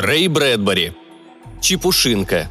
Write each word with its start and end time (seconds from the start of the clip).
Рэй 0.00 0.28
Брэдбери. 0.28 0.94
Чепушинка. 1.60 2.48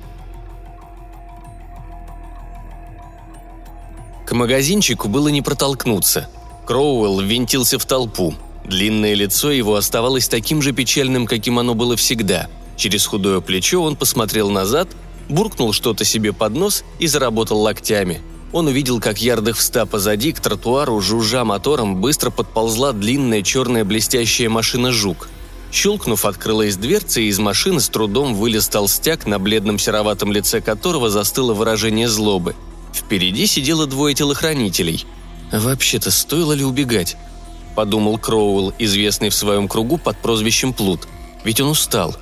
К 4.27 4.33
магазинчику 4.33 5.07
было 5.07 5.29
не 5.29 5.41
протолкнуться. 5.41 6.29
Кроуэлл 6.67 7.21
ввинтился 7.21 7.79
в 7.79 7.85
толпу. 7.85 8.35
Длинное 8.65 9.15
лицо 9.15 9.49
его 9.49 9.73
оставалось 9.77 10.27
таким 10.27 10.61
же 10.61 10.73
печальным, 10.73 11.25
каким 11.25 11.57
оно 11.57 11.73
было 11.73 11.95
всегда. 11.95 12.47
Через 12.77 13.07
худое 13.07 13.41
плечо 13.41 13.81
он 13.81 13.95
посмотрел 13.95 14.51
назад, 14.51 14.87
буркнул 15.27 15.73
что-то 15.73 16.05
себе 16.05 16.33
под 16.33 16.53
нос 16.53 16.83
и 16.99 17.07
заработал 17.07 17.59
локтями. 17.61 18.21
Он 18.51 18.67
увидел, 18.67 18.99
как 18.99 19.23
ярдах 19.23 19.57
в 19.57 19.61
ста 19.63 19.87
позади 19.87 20.33
к 20.33 20.39
тротуару, 20.39 21.01
жужжа 21.01 21.43
мотором, 21.43 21.99
быстро 21.99 22.29
подползла 22.29 22.93
длинная 22.93 23.41
черная 23.41 23.85
блестящая 23.85 24.49
машина 24.49 24.91
«Жук». 24.91 25.29
Щелкнув, 25.71 26.25
открылась 26.25 26.77
дверца, 26.77 27.21
и 27.21 27.27
из 27.27 27.39
машины 27.39 27.79
с 27.79 27.89
трудом 27.89 28.33
вылез 28.33 28.67
толстяк, 28.67 29.27
на 29.27 29.39
бледном 29.39 29.77
сероватом 29.77 30.31
лице 30.31 30.61
которого 30.61 31.09
застыло 31.09 31.53
выражение 31.53 32.07
злобы. 32.07 32.55
Впереди 32.93 33.45
сидело 33.45 33.85
двое 33.85 34.15
телохранителей. 34.15 35.05
«Вообще-то, 35.51 36.11
стоило 36.11 36.53
ли 36.53 36.63
убегать?»– 36.63 37.17
подумал 37.75 38.17
Кроуэлл, 38.17 38.73
известный 38.79 39.29
в 39.29 39.35
своем 39.35 39.67
кругу 39.67 39.97
под 39.97 40.17
прозвищем 40.21 40.73
Плут. 40.73 41.07
«Ведь 41.43 41.61
он 41.61 41.69
устал. 41.69 42.15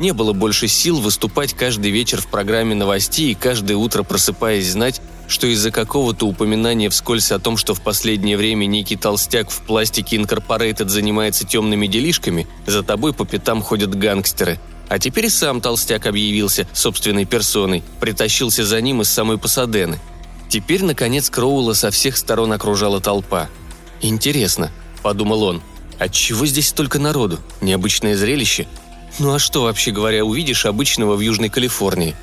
Не 0.00 0.12
было 0.12 0.32
больше 0.32 0.66
сил 0.66 0.98
выступать 1.00 1.54
каждый 1.54 1.90
вечер 1.90 2.20
в 2.20 2.26
программе 2.26 2.74
новостей 2.74 3.32
и 3.32 3.34
каждое 3.34 3.76
утро 3.76 4.02
просыпаясь 4.02 4.70
знать, 4.70 5.00
что 5.30 5.46
из-за 5.46 5.70
какого-то 5.70 6.26
упоминания 6.26 6.90
вскользь 6.90 7.30
о 7.30 7.38
том, 7.38 7.56
что 7.56 7.72
в 7.72 7.80
последнее 7.80 8.36
время 8.36 8.66
некий 8.66 8.96
толстяк 8.96 9.50
в 9.50 9.60
пластике 9.60 10.16
Incorporated 10.16 10.88
занимается 10.88 11.46
темными 11.46 11.86
делишками, 11.86 12.48
за 12.66 12.82
тобой 12.82 13.14
по 13.14 13.24
пятам 13.24 13.62
ходят 13.62 13.94
гангстеры. 13.94 14.58
А 14.88 14.98
теперь 14.98 15.26
и 15.26 15.28
сам 15.28 15.60
толстяк 15.60 16.06
объявился 16.06 16.66
собственной 16.72 17.26
персоной, 17.26 17.84
притащился 18.00 18.64
за 18.64 18.80
ним 18.80 19.02
из 19.02 19.08
самой 19.08 19.38
Пасадены. 19.38 20.00
Теперь, 20.48 20.82
наконец, 20.82 21.30
Кроула 21.30 21.74
со 21.74 21.92
всех 21.92 22.16
сторон 22.16 22.52
окружала 22.52 23.00
толпа. 23.00 23.48
«Интересно»,— 24.00 24.72
подумал 25.02 25.44
он,— 25.44 25.62
«отчего 26.00 26.44
здесь 26.44 26.68
столько 26.68 26.98
народу? 26.98 27.38
Необычное 27.60 28.16
зрелище? 28.16 28.66
Ну 29.20 29.32
а 29.32 29.38
что, 29.38 29.62
вообще 29.62 29.92
говоря, 29.92 30.24
увидишь 30.24 30.66
обычного 30.66 31.14
в 31.14 31.20
Южной 31.20 31.50
Калифорнии?» 31.50 32.16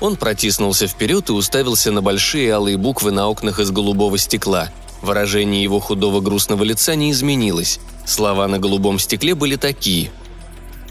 Он 0.00 0.16
протиснулся 0.16 0.86
вперед 0.86 1.28
и 1.28 1.32
уставился 1.32 1.90
на 1.90 2.02
большие 2.02 2.52
алые 2.52 2.76
буквы 2.76 3.10
на 3.10 3.28
окнах 3.28 3.58
из 3.58 3.70
голубого 3.70 4.16
стекла. 4.16 4.70
Выражение 5.02 5.62
его 5.62 5.80
худого 5.80 6.20
грустного 6.20 6.64
лица 6.64 6.94
не 6.94 7.10
изменилось. 7.10 7.80
Слова 8.06 8.46
на 8.48 8.58
голубом 8.58 8.98
стекле 8.98 9.34
были 9.34 9.56
такие. 9.56 10.10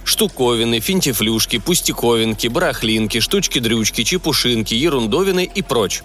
Штуковины, 0.03 0.79
финтифлюшки, 0.79 1.57
пустяковинки, 1.57 2.47
барахлинки, 2.47 3.19
штучки-дрючки, 3.19 4.03
чепушинки, 4.03 4.73
ерундовины 4.73 5.49
и 5.53 5.61
прочь. 5.61 6.03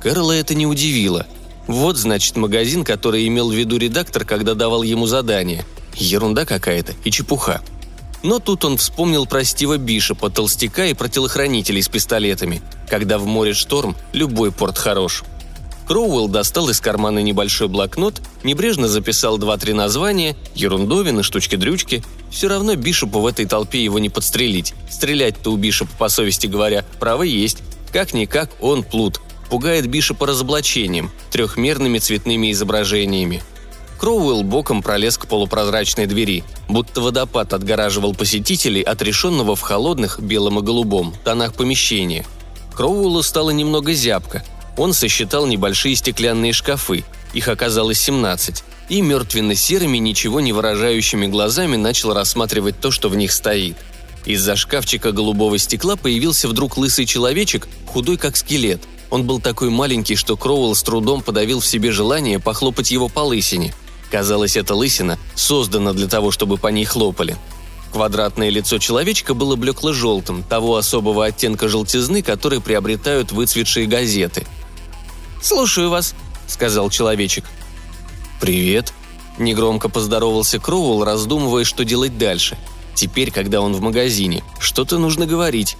Кэрла 0.00 0.32
это 0.32 0.54
не 0.54 0.66
удивило. 0.66 1.26
Вот, 1.66 1.96
значит, 1.96 2.36
магазин, 2.36 2.84
который 2.84 3.26
имел 3.26 3.50
в 3.50 3.54
виду 3.54 3.78
редактор, 3.78 4.24
когда 4.24 4.54
давал 4.54 4.82
ему 4.82 5.06
задание. 5.06 5.64
Ерунда 5.94 6.44
какая-то 6.44 6.94
и 7.04 7.10
чепуха. 7.10 7.62
Но 8.22 8.38
тут 8.38 8.64
он 8.64 8.76
вспомнил 8.76 9.26
про 9.26 9.44
Стива 9.44 9.76
Бишопа, 9.76 10.30
толстяка 10.30 10.86
и 10.86 10.94
про 10.94 11.08
телохранителей 11.08 11.82
с 11.82 11.88
пистолетами. 11.88 12.62
Когда 12.88 13.18
в 13.18 13.26
море 13.26 13.54
шторм, 13.54 13.96
любой 14.12 14.52
порт 14.52 14.78
хорош. 14.78 15.22
Кроуэлл 15.86 16.28
достал 16.28 16.68
из 16.68 16.80
кармана 16.80 17.20
небольшой 17.20 17.68
блокнот, 17.68 18.20
небрежно 18.42 18.88
записал 18.88 19.38
два-три 19.38 19.72
названия, 19.72 20.36
ерундовины, 20.54 21.22
штучки-дрючки. 21.22 22.02
Все 22.30 22.48
равно 22.48 22.74
Бишопу 22.74 23.20
в 23.20 23.26
этой 23.26 23.46
толпе 23.46 23.84
его 23.84 24.00
не 24.00 24.08
подстрелить. 24.08 24.74
Стрелять-то 24.90 25.52
у 25.52 25.56
Бишопа, 25.56 25.92
по 25.96 26.08
совести 26.08 26.48
говоря, 26.48 26.84
право 26.98 27.22
есть. 27.22 27.58
Как-никак 27.92 28.50
он 28.60 28.82
плут. 28.82 29.20
Пугает 29.48 29.86
Бишопа 29.86 30.26
разоблачением, 30.26 31.12
трехмерными 31.30 31.98
цветными 31.98 32.50
изображениями– 32.50 33.44
Кроуэлл 33.98 34.42
боком 34.42 34.82
пролез 34.82 35.16
к 35.16 35.26
полупрозрачной 35.26 36.06
двери, 36.06 36.44
будто 36.68 37.00
водопад 37.00 37.54
отгораживал 37.54 38.14
посетителей 38.14 38.82
от 38.82 39.00
решенного 39.00 39.56
в 39.56 39.62
холодных, 39.62 40.20
белом 40.20 40.58
и 40.58 40.62
голубом, 40.62 41.14
тонах 41.24 41.54
помещения. 41.54 42.26
Кроуэллу 42.74 43.22
стало 43.22 43.50
немного 43.50 43.94
зябко. 43.94 44.44
Он 44.76 44.92
сосчитал 44.92 45.46
небольшие 45.46 45.96
стеклянные 45.96 46.52
шкафы, 46.52 47.04
их 47.32 47.48
оказалось 47.48 47.98
17, 48.00 48.62
и 48.90 49.00
мертвенно-серыми, 49.00 49.96
ничего 49.96 50.40
не 50.40 50.52
выражающими 50.52 51.26
глазами 51.26 51.76
начал 51.76 52.12
рассматривать 52.12 52.78
то, 52.78 52.90
что 52.90 53.08
в 53.08 53.16
них 53.16 53.32
стоит. 53.32 53.76
Из-за 54.26 54.56
шкафчика 54.56 55.12
голубого 55.12 55.56
стекла 55.56 55.96
появился 55.96 56.48
вдруг 56.48 56.76
лысый 56.76 57.06
человечек, 57.06 57.66
худой 57.86 58.18
как 58.18 58.36
скелет. 58.36 58.82
Он 59.08 59.24
был 59.24 59.40
такой 59.40 59.70
маленький, 59.70 60.16
что 60.16 60.36
Кроуэлл 60.36 60.74
с 60.74 60.82
трудом 60.82 61.22
подавил 61.22 61.60
в 61.60 61.66
себе 61.66 61.92
желание 61.92 62.38
похлопать 62.38 62.90
его 62.90 63.08
по 63.08 63.20
лысине– 63.20 63.72
Казалось, 64.10 64.56
эта 64.56 64.74
лысина 64.74 65.18
создана 65.34 65.92
для 65.92 66.06
того, 66.06 66.30
чтобы 66.30 66.58
по 66.58 66.68
ней 66.68 66.84
хлопали. 66.84 67.36
Квадратное 67.92 68.50
лицо 68.50 68.78
человечка 68.78 69.34
было 69.34 69.56
блекло-желтым, 69.56 70.42
того 70.42 70.76
особого 70.76 71.24
оттенка 71.24 71.68
желтизны, 71.68 72.22
который 72.22 72.60
приобретают 72.60 73.32
выцветшие 73.32 73.86
газеты. 73.86 74.46
«Слушаю 75.42 75.90
вас»,— 75.90 76.14
сказал 76.46 76.90
человечек. 76.90 77.44
«Привет»,— 78.40 78.92
негромко 79.38 79.88
поздоровался 79.88 80.58
Кроуэлл, 80.58 81.04
раздумывая, 81.04 81.64
что 81.64 81.84
делать 81.84 82.18
дальше. 82.18 82.58
Теперь, 82.94 83.30
когда 83.30 83.60
он 83.60 83.72
в 83.72 83.80
магазине, 83.80 84.42
что-то 84.58 84.98
нужно 84.98 85.26
говорить. 85.26 85.76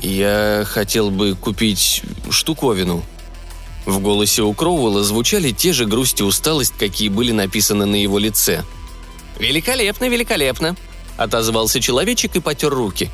«Я 0.00 0.64
хотел 0.66 1.10
бы 1.10 1.34
купить 1.34 2.02
штуковину», 2.30 3.02
в 3.86 3.98
голосе 3.98 4.42
у 4.42 4.52
Кроуэлла 4.54 5.02
звучали 5.02 5.50
те 5.50 5.72
же 5.72 5.86
грусть 5.86 6.20
и 6.20 6.24
усталость, 6.24 6.74
какие 6.78 7.08
были 7.08 7.32
написаны 7.32 7.84
на 7.84 7.96
его 7.96 8.18
лице. 8.18 8.64
«Великолепно, 9.38 10.08
великолепно»,— 10.08 10.76
отозвался 11.16 11.80
человечек 11.80 12.36
и 12.36 12.40
потер 12.40 12.70
руки. 12.70 13.10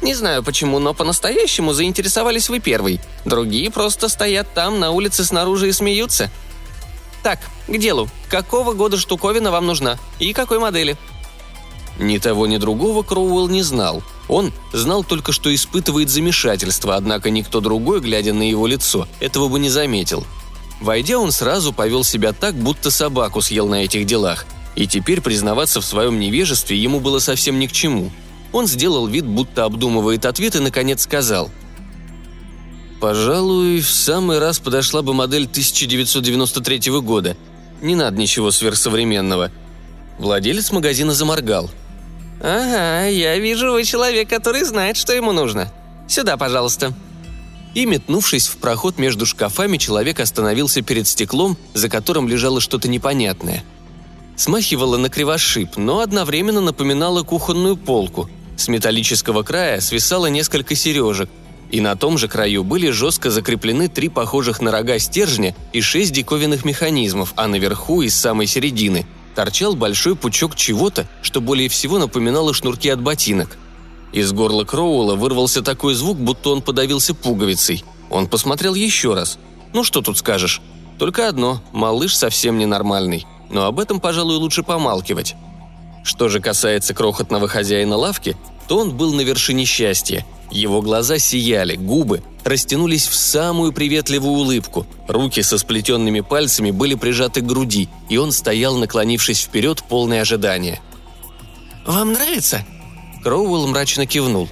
«Не 0.00 0.14
знаю 0.14 0.42
почему, 0.42 0.78
но 0.78 0.94
по-настоящему 0.94 1.72
заинтересовались 1.72 2.48
вы 2.48 2.60
первый. 2.60 3.00
Другие 3.24 3.70
просто 3.70 4.08
стоят 4.08 4.54
там, 4.54 4.80
на 4.80 4.92
улице 4.92 5.24
снаружи 5.24 5.68
и 5.68 5.72
смеются. 5.72 6.30
Так, 7.22 7.40
к 7.66 7.76
делу. 7.76 8.08
Какого 8.28 8.72
года 8.72 8.96
штуковина 8.96 9.50
вам 9.50 9.66
нужна? 9.66 9.98
И 10.18 10.32
какой 10.32 10.58
модели?» 10.58 10.96
Ни 11.98 12.18
того, 12.18 12.46
ни 12.46 12.58
другого 12.58 13.02
Кроуэлл 13.02 13.48
не 13.48 13.62
знал. 13.62 14.02
Он 14.28 14.52
знал 14.72 15.04
только, 15.04 15.32
что 15.32 15.52
испытывает 15.54 16.10
замешательство, 16.10 16.96
однако 16.96 17.30
никто 17.30 17.60
другой, 17.60 18.00
глядя 18.00 18.32
на 18.32 18.48
его 18.48 18.66
лицо, 18.66 19.08
этого 19.20 19.48
бы 19.48 19.58
не 19.58 19.68
заметил. 19.68 20.24
Войдя, 20.80 21.18
он 21.18 21.32
сразу 21.32 21.72
повел 21.72 22.04
себя 22.04 22.32
так, 22.32 22.54
будто 22.54 22.90
собаку 22.90 23.40
съел 23.40 23.66
на 23.66 23.84
этих 23.84 24.06
делах, 24.06 24.46
и 24.76 24.86
теперь 24.86 25.20
признаваться 25.20 25.80
в 25.80 25.84
своем 25.84 26.20
невежестве 26.20 26.76
ему 26.76 27.00
было 27.00 27.18
совсем 27.18 27.58
ни 27.58 27.66
к 27.66 27.72
чему. 27.72 28.12
Он 28.52 28.66
сделал 28.66 29.06
вид, 29.06 29.26
будто 29.26 29.64
обдумывает 29.64 30.24
ответ 30.24 30.54
и, 30.54 30.60
наконец, 30.60 31.02
сказал– 31.02 31.50
Пожалуй, 33.00 33.80
в 33.80 33.88
самый 33.88 34.40
раз 34.40 34.58
подошла 34.58 35.02
бы 35.02 35.14
модель 35.14 35.44
1993 35.44 36.90
года. 37.00 37.36
Не 37.80 37.94
надо 37.94 38.18
ничего 38.18 38.50
сверхсовременного. 38.50 39.52
Владелец 40.18 40.72
магазина 40.72 41.14
заморгал. 41.14 41.70
«Ага, 42.40 43.06
я 43.06 43.36
вижу, 43.38 43.72
вы 43.72 43.84
человек, 43.84 44.28
который 44.28 44.62
знает, 44.64 44.96
что 44.96 45.12
ему 45.12 45.32
нужно. 45.32 45.72
Сюда, 46.06 46.36
пожалуйста». 46.36 46.94
И, 47.74 47.84
метнувшись 47.84 48.46
в 48.48 48.56
проход 48.58 48.98
между 48.98 49.26
шкафами, 49.26 49.76
человек 49.76 50.20
остановился 50.20 50.82
перед 50.82 51.06
стеклом, 51.06 51.56
за 51.74 51.88
которым 51.88 52.28
лежало 52.28 52.60
что-то 52.60 52.88
непонятное. 52.88 53.62
Смахивало 54.36 54.96
на 54.96 55.10
кривошип, 55.10 55.76
но 55.76 56.00
одновременно 56.00 56.60
напоминало 56.60 57.24
кухонную 57.24 57.76
полку. 57.76 58.30
С 58.56 58.68
металлического 58.68 59.42
края 59.42 59.80
свисало 59.80 60.26
несколько 60.26 60.74
сережек, 60.74 61.28
и 61.70 61.80
на 61.80 61.94
том 61.96 62.18
же 62.18 62.28
краю 62.28 62.64
были 62.64 62.90
жестко 62.90 63.30
закреплены 63.30 63.88
три 63.88 64.08
похожих 64.08 64.60
на 64.60 64.70
рога 64.70 64.98
стержня 64.98 65.54
и 65.72 65.80
шесть 65.80 66.12
диковинных 66.12 66.64
механизмов, 66.64 67.32
а 67.36 67.46
наверху, 67.48 68.02
из 68.02 68.16
самой 68.16 68.46
середины– 68.46 69.06
торчал 69.34 69.74
большой 69.74 70.16
пучок 70.16 70.56
чего-то, 70.56 71.06
что 71.22 71.40
более 71.40 71.68
всего 71.68 71.98
напоминало 71.98 72.54
шнурки 72.54 72.88
от 72.88 73.00
ботинок. 73.00 73.56
Из 74.12 74.32
горла 74.32 74.64
Кроула 74.64 75.14
вырвался 75.14 75.62
такой 75.62 75.94
звук, 75.94 76.18
будто 76.18 76.50
он 76.50 76.62
подавился 76.62 77.14
пуговицей. 77.14 77.84
Он 78.10 78.26
посмотрел 78.26 78.74
еще 78.74 79.14
раз. 79.14 79.38
Ну 79.72 79.84
что 79.84 80.00
тут 80.00 80.18
скажешь? 80.18 80.62
Только 80.98 81.28
одно– 81.28 81.62
малыш 81.72 82.16
совсем 82.16 82.58
ненормальный. 82.58 83.26
Но 83.50 83.66
об 83.66 83.78
этом, 83.78 84.00
пожалуй, 84.00 84.36
лучше 84.36 84.62
помалкивать. 84.62 85.36
Что 86.04 86.28
же 86.28 86.40
касается 86.40 86.94
крохотного 86.94 87.48
хозяина 87.48 87.96
лавки, 87.96 88.36
то 88.66 88.78
он 88.78 88.96
был 88.96 89.12
на 89.12 89.20
вершине 89.20 89.64
счастья– 89.64 90.24
его 90.50 90.82
глаза 90.82 91.18
сияли, 91.18 91.76
губы 91.76 92.22
растянулись 92.48 93.06
в 93.06 93.14
самую 93.14 93.72
приветливую 93.72 94.32
улыбку, 94.32 94.86
руки 95.06 95.42
со 95.42 95.58
сплетенными 95.58 96.20
пальцами 96.20 96.70
были 96.70 96.94
прижаты 96.94 97.40
к 97.40 97.46
груди, 97.46 97.88
и 98.08 98.16
он 98.16 98.32
стоял, 98.32 98.76
наклонившись 98.76 99.42
вперед, 99.42 99.82
полное 99.88 100.22
ожидания. 100.22 100.80
«Вам 101.86 102.12
нравится?» 102.12 102.64
Кроуэлл 103.22 103.66
мрачно 103.68 104.06
кивнул. 104.06 104.48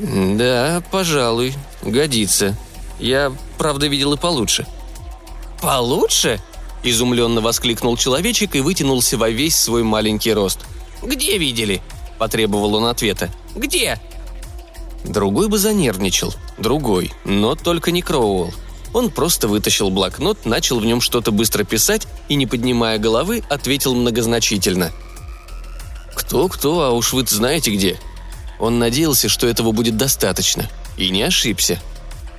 «Да, 0.00 0.82
пожалуй, 0.90 1.54
годится. 1.82 2.56
Я, 2.98 3.32
правда, 3.58 3.86
видел 3.86 4.14
и 4.14 4.18
получше». 4.18 4.66
«Получше?»– 5.60 6.40
изумленно 6.82 7.40
воскликнул 7.40 7.96
человечек 7.96 8.54
и 8.54 8.60
вытянулся 8.60 9.16
во 9.16 9.30
весь 9.30 9.56
свой 9.56 9.82
маленький 9.82 10.32
рост. 10.32 10.60
«Где 11.02 11.38
видели?»– 11.38 11.82
потребовал 12.18 12.74
он 12.74 12.86
ответа. 12.86 13.30
«Где?» 13.54 13.98
Другой 15.04 15.48
бы 15.48 15.58
занервничал. 15.58 16.34
Другой, 16.58 17.12
но 17.24 17.54
только 17.54 17.90
не 17.90 18.02
Кроуэлл. 18.02 18.52
Он 18.94 19.10
просто 19.10 19.48
вытащил 19.48 19.90
блокнот, 19.90 20.46
начал 20.46 20.78
в 20.78 20.86
нем 20.86 21.00
что-то 21.00 21.30
быстро 21.32 21.64
писать 21.64 22.06
и, 22.28 22.36
не 22.36 22.46
поднимая 22.46 22.98
головы, 22.98 23.42
ответил 23.50 23.94
многозначительно. 23.94 24.92
«Кто-кто, 26.14 26.82
а 26.82 26.90
уж 26.92 27.12
вы 27.12 27.26
знаете 27.26 27.72
где». 27.72 27.98
Он 28.60 28.78
надеялся, 28.78 29.28
что 29.28 29.48
этого 29.48 29.72
будет 29.72 29.96
достаточно. 29.96 30.70
И 30.96 31.10
не 31.10 31.22
ошибся. 31.22 31.80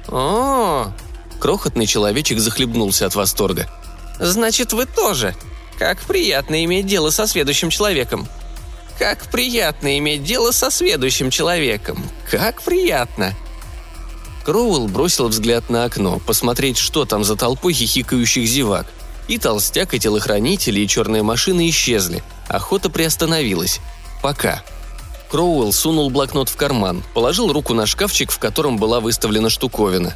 о 0.07 0.91
Крохотный 1.39 1.85
человечек 1.85 2.39
захлебнулся 2.39 3.05
от 3.05 3.15
восторга. 3.15 3.69
«Значит, 4.17 4.71
вы 4.71 4.85
тоже. 4.85 5.35
Как 5.77 5.99
приятно 5.99 6.63
иметь 6.63 6.87
дело 6.87 7.09
со 7.09 7.27
следующим 7.27 7.69
человеком. 7.69 8.27
Как 8.97 9.29
приятно 9.29 9.97
иметь 9.97 10.23
дело 10.23 10.51
со 10.51 10.71
следующим 10.71 11.29
человеком. 11.29 12.03
Как 12.29 12.61
приятно!» 12.61 13.33
Кроуэлл 14.45 14.87
бросил 14.87 15.27
взгляд 15.27 15.69
на 15.69 15.85
окно, 15.85 16.19
посмотреть, 16.19 16.77
что 16.77 17.05
там 17.05 17.23
за 17.23 17.35
толпой 17.35 17.73
хихикающих 17.73 18.47
зевак. 18.47 18.85
И 19.27 19.39
толстяк, 19.39 19.95
и 19.95 19.99
телохранители, 19.99 20.81
и 20.81 20.87
черные 20.87 21.23
машины 21.23 21.67
исчезли. 21.69 22.23
Охота 22.47 22.91
приостановилась. 22.91 23.79
Пока. 24.21 24.63
Кроуэлл 25.31 25.73
сунул 25.73 26.11
блокнот 26.11 26.49
в 26.49 26.55
карман, 26.55 27.03
положил 27.15 27.51
руку 27.51 27.73
на 27.73 27.87
шкафчик, 27.87 28.31
в 28.31 28.37
котором 28.37 28.77
была 28.77 28.99
выставлена 28.99 29.49
штуковина. 29.49 30.13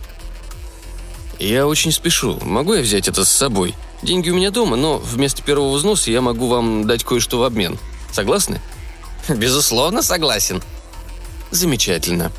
«Я 1.39 1.65
очень 1.65 1.91
спешу. 1.91 2.37
Могу 2.43 2.75
я 2.75 2.81
взять 2.81 3.07
это 3.07 3.25
с 3.25 3.31
собой? 3.31 3.73
Деньги 4.03 4.29
у 4.29 4.35
меня 4.35 4.51
дома, 4.51 4.75
но 4.75 4.97
вместо 4.97 5.41
первого 5.41 5.73
взноса 5.75 6.11
я 6.11 6.21
могу 6.21 6.47
вам 6.47 6.85
дать 6.85 7.03
кое-что 7.03 7.39
в 7.39 7.43
обмен. 7.43 7.79
Согласны?» 8.11 8.61
«Безусловно, 9.29 10.01
согласен». 10.01 10.61
«Замечательно», 11.51 12.31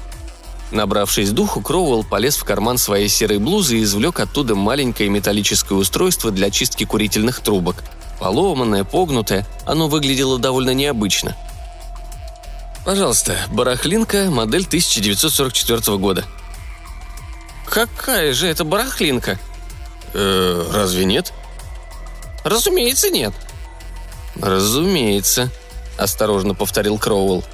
Набравшись 0.70 1.32
духу, 1.32 1.60
Кроуэлл 1.60 2.04
полез 2.04 2.36
в 2.36 2.44
карман 2.44 2.78
своей 2.78 3.08
серой 3.08 3.38
блузы 3.38 3.78
и 3.78 3.82
извлек 3.82 4.20
оттуда 4.20 4.54
маленькое 4.54 5.08
металлическое 5.08 5.76
устройство 5.76 6.30
для 6.30 6.50
чистки 6.50 6.84
курительных 6.84 7.40
трубок. 7.40 7.82
Поломанное, 8.20 8.84
погнутое, 8.84 9.46
оно 9.66 9.88
выглядело 9.88 10.38
довольно 10.38 10.72
необычно. 10.72 11.36
«Пожалуйста, 12.84 13.36
барахлинка, 13.48 14.30
модель 14.30 14.64
1944 14.64 15.98
года». 15.98 16.24
«Какая 17.68 18.32
же 18.32 18.46
это 18.46 18.64
барахлинка?» 18.64 19.38
«Э, 20.14 20.70
разве 20.72 21.04
нет?» 21.04 21.32
«Разумеется, 22.44 23.10
нет». 23.10 23.34
«Разумеется»,– 24.36 25.50
осторожно 26.00 26.54
повторил 26.54 26.98
Кроуэлл. 26.98 27.44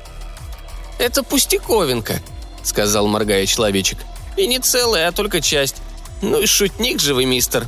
«Это 0.99 1.23
пустяковинка»,— 1.23 2.21
сказал, 2.63 3.07
моргая 3.07 3.47
человечек. 3.47 3.99
«И 4.37 4.47
не 4.47 4.59
целая, 4.59 5.09
а 5.09 5.13
только 5.13 5.41
часть. 5.41 5.77
Ну 6.23 6.41
и 6.41 6.47
шутник 6.47 7.01
же 7.01 7.15
вы, 7.15 7.25
мистер». 7.25 7.67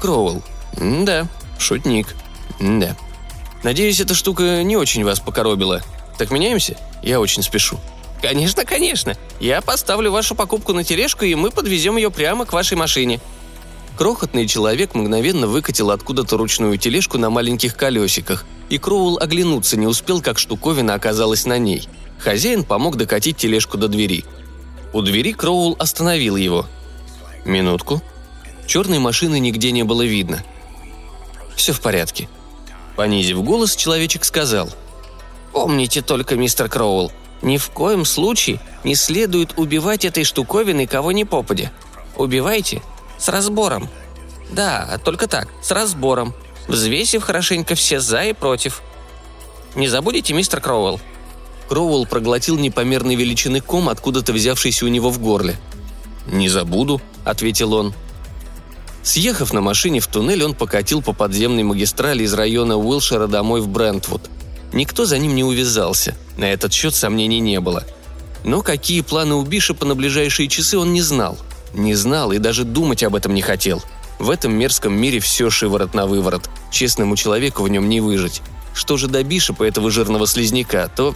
«Кроуэлл». 0.00 0.42
«Да, 0.76 1.26
шутник. 1.58 2.14
Да. 2.60 2.96
Надеюсь, 3.62 4.00
эта 4.00 4.14
штука 4.14 4.62
не 4.62 4.76
очень 4.76 5.04
вас 5.04 5.20
покоробила. 5.20 5.82
Так 6.18 6.30
меняемся? 6.30 6.76
Я 7.02 7.20
очень 7.20 7.42
спешу». 7.42 7.78
«Конечно, 8.20 8.64
конечно. 8.64 9.16
Я 9.40 9.60
поставлю 9.60 10.12
вашу 10.12 10.34
покупку 10.34 10.72
на 10.72 10.84
тележку, 10.84 11.24
и 11.24 11.34
мы 11.34 11.50
подвезем 11.50 11.96
ее 11.96 12.10
прямо 12.10 12.46
к 12.46 12.52
вашей 12.52 12.76
машине». 12.76 13.20
Крохотный 13.96 14.46
человек 14.46 14.94
мгновенно 14.94 15.46
выкатил 15.46 15.90
откуда-то 15.90 16.36
ручную 16.36 16.78
тележку 16.78 17.18
на 17.18 17.30
маленьких 17.30 17.76
колесиках, 17.76 18.44
и 18.68 18.78
Кроул 18.78 19.18
оглянуться 19.18 19.76
не 19.76 19.86
успел, 19.86 20.22
как 20.22 20.38
штуковина 20.38 20.94
оказалась 20.94 21.46
на 21.46 21.58
ней– 21.58 21.88
Хозяин 22.22 22.62
помог 22.62 22.96
докатить 22.96 23.36
тележку 23.36 23.76
до 23.76 23.88
двери. 23.88 24.24
У 24.92 25.02
двери 25.02 25.32
Кроул 25.32 25.74
остановил 25.78 26.36
его. 26.36 26.66
«Минутку». 27.44 28.00
Черной 28.68 29.00
машины 29.00 29.40
нигде 29.40 29.72
не 29.72 29.82
было 29.82 30.02
видно. 30.02 30.44
«Все 31.56 31.72
в 31.72 31.80
порядке». 31.80 32.28
Понизив 32.94 33.42
голос, 33.42 33.74
человечек 33.74 34.24
сказал. 34.24 34.70
«Помните 35.52 36.00
только, 36.00 36.36
мистер 36.36 36.68
Кроул, 36.68 37.10
ни 37.42 37.56
в 37.56 37.70
коем 37.70 38.04
случае 38.04 38.60
не 38.84 38.94
следует 38.94 39.58
убивать 39.58 40.04
этой 40.04 40.22
штуковиной 40.22 40.86
кого 40.86 41.10
ни 41.10 41.24
попадя. 41.24 41.72
Убивайте 42.16 42.82
с 43.22 43.28
разбором. 43.28 43.88
Да, 44.50 45.00
только 45.04 45.28
так, 45.28 45.48
с 45.62 45.70
разбором, 45.70 46.34
взвесив 46.66 47.22
хорошенько 47.22 47.76
все 47.76 48.00
«за» 48.00 48.24
и 48.24 48.32
«против». 48.32 48.82
Не 49.76 49.88
забудете, 49.88 50.34
мистер 50.34 50.60
Кроуэлл?» 50.60 51.00
Кроуэлл 51.68 52.06
проглотил 52.06 52.58
непомерной 52.58 53.14
величины 53.14 53.60
ком, 53.60 53.88
откуда-то 53.88 54.32
взявшийся 54.32 54.84
у 54.84 54.88
него 54.88 55.10
в 55.10 55.20
горле. 55.20 55.56
«Не 56.26 56.48
забуду»,— 56.48 57.00
ответил 57.24 57.72
он. 57.74 57.94
Съехав 59.04 59.52
на 59.52 59.60
машине 59.60 60.00
в 60.00 60.08
туннель, 60.08 60.44
он 60.44 60.54
покатил 60.54 61.00
по 61.00 61.12
подземной 61.12 61.62
магистрали 61.62 62.24
из 62.24 62.34
района 62.34 62.76
Уилшера 62.76 63.28
домой 63.28 63.60
в 63.60 63.68
Брентвуд. 63.68 64.22
Никто 64.72 65.06
за 65.06 65.18
ним 65.18 65.34
не 65.34 65.44
увязался, 65.44 66.16
на 66.36 66.44
этот 66.44 66.72
счет 66.72 66.94
сомнений 66.94 67.40
не 67.40 67.60
было. 67.60 67.84
Но 68.44 68.62
какие 68.62 69.00
планы 69.00 69.34
у 69.34 69.42
Бишопа 69.42 69.86
на 69.86 69.94
ближайшие 69.94 70.48
часы 70.48 70.76
он 70.76 70.92
не 70.92 71.02
знал. 71.02 71.38
Не 71.74 71.94
знал 71.94 72.32
и 72.32 72.38
даже 72.38 72.64
думать 72.64 73.02
об 73.02 73.14
этом 73.14 73.34
не 73.34 73.42
хотел. 73.42 73.82
В 74.18 74.30
этом 74.30 74.52
мерзком 74.52 74.92
мире 74.92 75.20
все 75.20 75.50
шиворот 75.50 75.94
на 75.94 76.06
выворот. 76.06 76.48
Честному 76.70 77.16
человеку 77.16 77.62
в 77.62 77.68
нем 77.68 77.88
не 77.88 78.00
выжить. 78.00 78.42
Что 78.74 78.96
же 78.96 79.08
до 79.08 79.22
Бишопа, 79.22 79.64
этого 79.64 79.90
жирного 79.90 80.26
слизняка, 80.26 80.88
то 80.88 81.14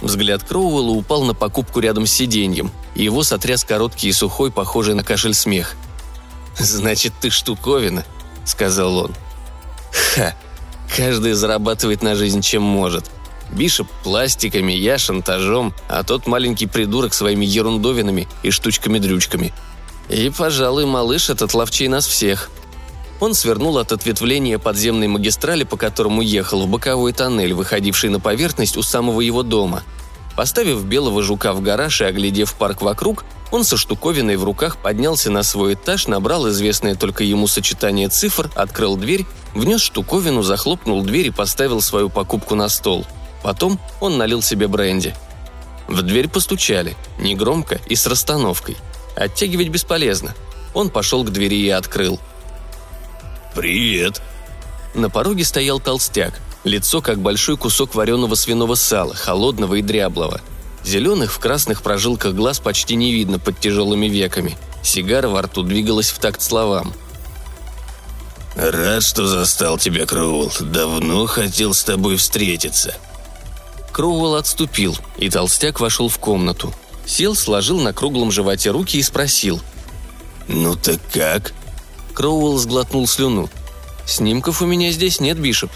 Взгляд 0.00 0.44
Кроуэлла 0.44 0.90
упал 0.90 1.24
на 1.24 1.34
покупку 1.34 1.80
рядом 1.80 2.06
с 2.06 2.12
сиденьем, 2.12 2.70
и 2.94 3.02
его 3.02 3.22
сотряс 3.22 3.64
короткий 3.64 4.08
и 4.08 4.12
сухой, 4.12 4.52
похожий 4.52 4.94
на 4.94 5.02
кашель 5.02 5.34
смех. 5.34 5.74
«Значит, 6.56 7.14
ты 7.20 7.30
штуковина»,— 7.30 8.04
сказал 8.44 8.96
он. 8.96 9.14
«Ха! 10.14 10.34
Каждый 10.96 11.32
зарабатывает 11.32 12.02
на 12.02 12.14
жизнь 12.14 12.42
чем 12.42 12.62
может. 12.62 13.10
Бишоп 13.50 13.88
пластиками, 14.04 14.72
я 14.72 14.98
шантажом, 14.98 15.74
а 15.88 16.02
тот 16.02 16.26
маленький 16.26 16.66
придурок 16.66 17.14
своими 17.14 17.44
ерундовинами 17.44 18.28
и 18.42 18.50
штучками-дрючками. 18.50 19.52
И, 20.08 20.30
пожалуй, 20.30 20.86
малыш 20.86 21.30
этот 21.30 21.54
ловчей 21.54 21.88
нас 21.88 22.06
всех. 22.06 22.50
Он 23.20 23.34
свернул 23.34 23.78
от 23.78 23.92
ответвления 23.92 24.58
подземной 24.58 25.08
магистрали, 25.08 25.64
по 25.64 25.76
которому 25.76 26.22
ехал, 26.22 26.62
в 26.62 26.68
боковой 26.68 27.12
тоннель, 27.12 27.52
выходивший 27.52 28.10
на 28.10 28.20
поверхность 28.20 28.76
у 28.76 28.82
самого 28.82 29.20
его 29.20 29.42
дома. 29.42 29.82
Поставив 30.36 30.84
белого 30.84 31.22
жука 31.22 31.52
в 31.52 31.60
гараж 31.60 32.00
и 32.00 32.04
оглядев 32.04 32.54
парк 32.54 32.80
вокруг, 32.80 33.24
он 33.50 33.64
со 33.64 33.76
штуковиной 33.76 34.36
в 34.36 34.44
руках 34.44 34.76
поднялся 34.76 35.30
на 35.30 35.42
свой 35.42 35.74
этаж, 35.74 36.06
набрал 36.06 36.48
известное 36.48 36.94
только 36.94 37.24
ему 37.24 37.48
сочетание 37.48 38.08
цифр, 38.08 38.48
открыл 38.54 38.96
дверь, 38.96 39.26
внес 39.54 39.80
штуковину, 39.80 40.42
захлопнул 40.42 41.02
дверь 41.02 41.26
и 41.26 41.32
поставил 41.32 41.80
свою 41.80 42.08
покупку 42.08 42.54
на 42.54 42.68
стол. 42.68 43.04
Потом 43.42 43.80
он 44.00 44.16
налил 44.16 44.40
себе 44.40 44.68
бренди. 44.68 45.14
В 45.88 46.02
дверь 46.02 46.28
постучали, 46.28 46.96
негромко 47.18 47.80
и 47.88 47.96
с 47.96 48.06
расстановкой. 48.06 48.76
Оттягивать 49.18 49.68
бесполезно. 49.68 50.34
Он 50.74 50.90
пошел 50.90 51.24
к 51.24 51.30
двери 51.30 51.56
и 51.56 51.70
открыл– 51.70 52.20
«Привет!» 53.58 54.22
На 54.94 55.10
пороге 55.10 55.44
стоял 55.44 55.80
толстяк, 55.80 56.40
лицо 56.62 57.00
как 57.00 57.18
большой 57.18 57.56
кусок 57.56 57.96
вареного 57.96 58.36
свиного 58.36 58.76
сала, 58.76 59.16
холодного 59.16 59.74
и 59.74 59.82
дряблого. 59.82 60.40
Зеленых 60.84 61.32
в 61.32 61.40
красных 61.40 61.82
прожилках 61.82 62.34
глаз 62.34 62.60
почти 62.60 62.94
не 62.94 63.12
видно 63.12 63.40
под 63.40 63.58
тяжелыми 63.58 64.06
веками. 64.06 64.56
Сигара 64.84 65.26
во 65.26 65.42
рту 65.42 65.64
двигалась 65.64 66.10
в 66.10 66.20
такт 66.20 66.40
словам. 66.40 66.94
«Рад, 68.54 69.02
что 69.02 69.26
застал 69.26 69.76
тебя, 69.76 70.06
Кроуэлл. 70.06 70.52
Давно 70.60 71.26
хотел 71.26 71.74
с 71.74 71.82
тобой 71.82 72.16
встретиться». 72.16 72.94
Кроуэлл 73.92 74.36
отступил, 74.36 74.96
и 75.16 75.28
толстяк 75.28 75.80
вошел 75.80 76.08
в 76.08 76.18
комнату. 76.18 76.72
Сел, 77.08 77.34
сложил 77.34 77.80
на 77.80 77.94
круглом 77.94 78.30
животе 78.30 78.70
руки 78.70 78.98
и 78.98 79.02
спросил. 79.02 79.60
«Ну 80.46 80.76
так 80.76 81.00
как?» 81.10 81.54
Кроуэлл 82.12 82.58
сглотнул 82.58 83.08
слюну. 83.08 83.48
«Снимков 84.06 84.60
у 84.60 84.66
меня 84.66 84.92
здесь 84.92 85.18
нет, 85.18 85.38
Бишоп». 85.38 85.70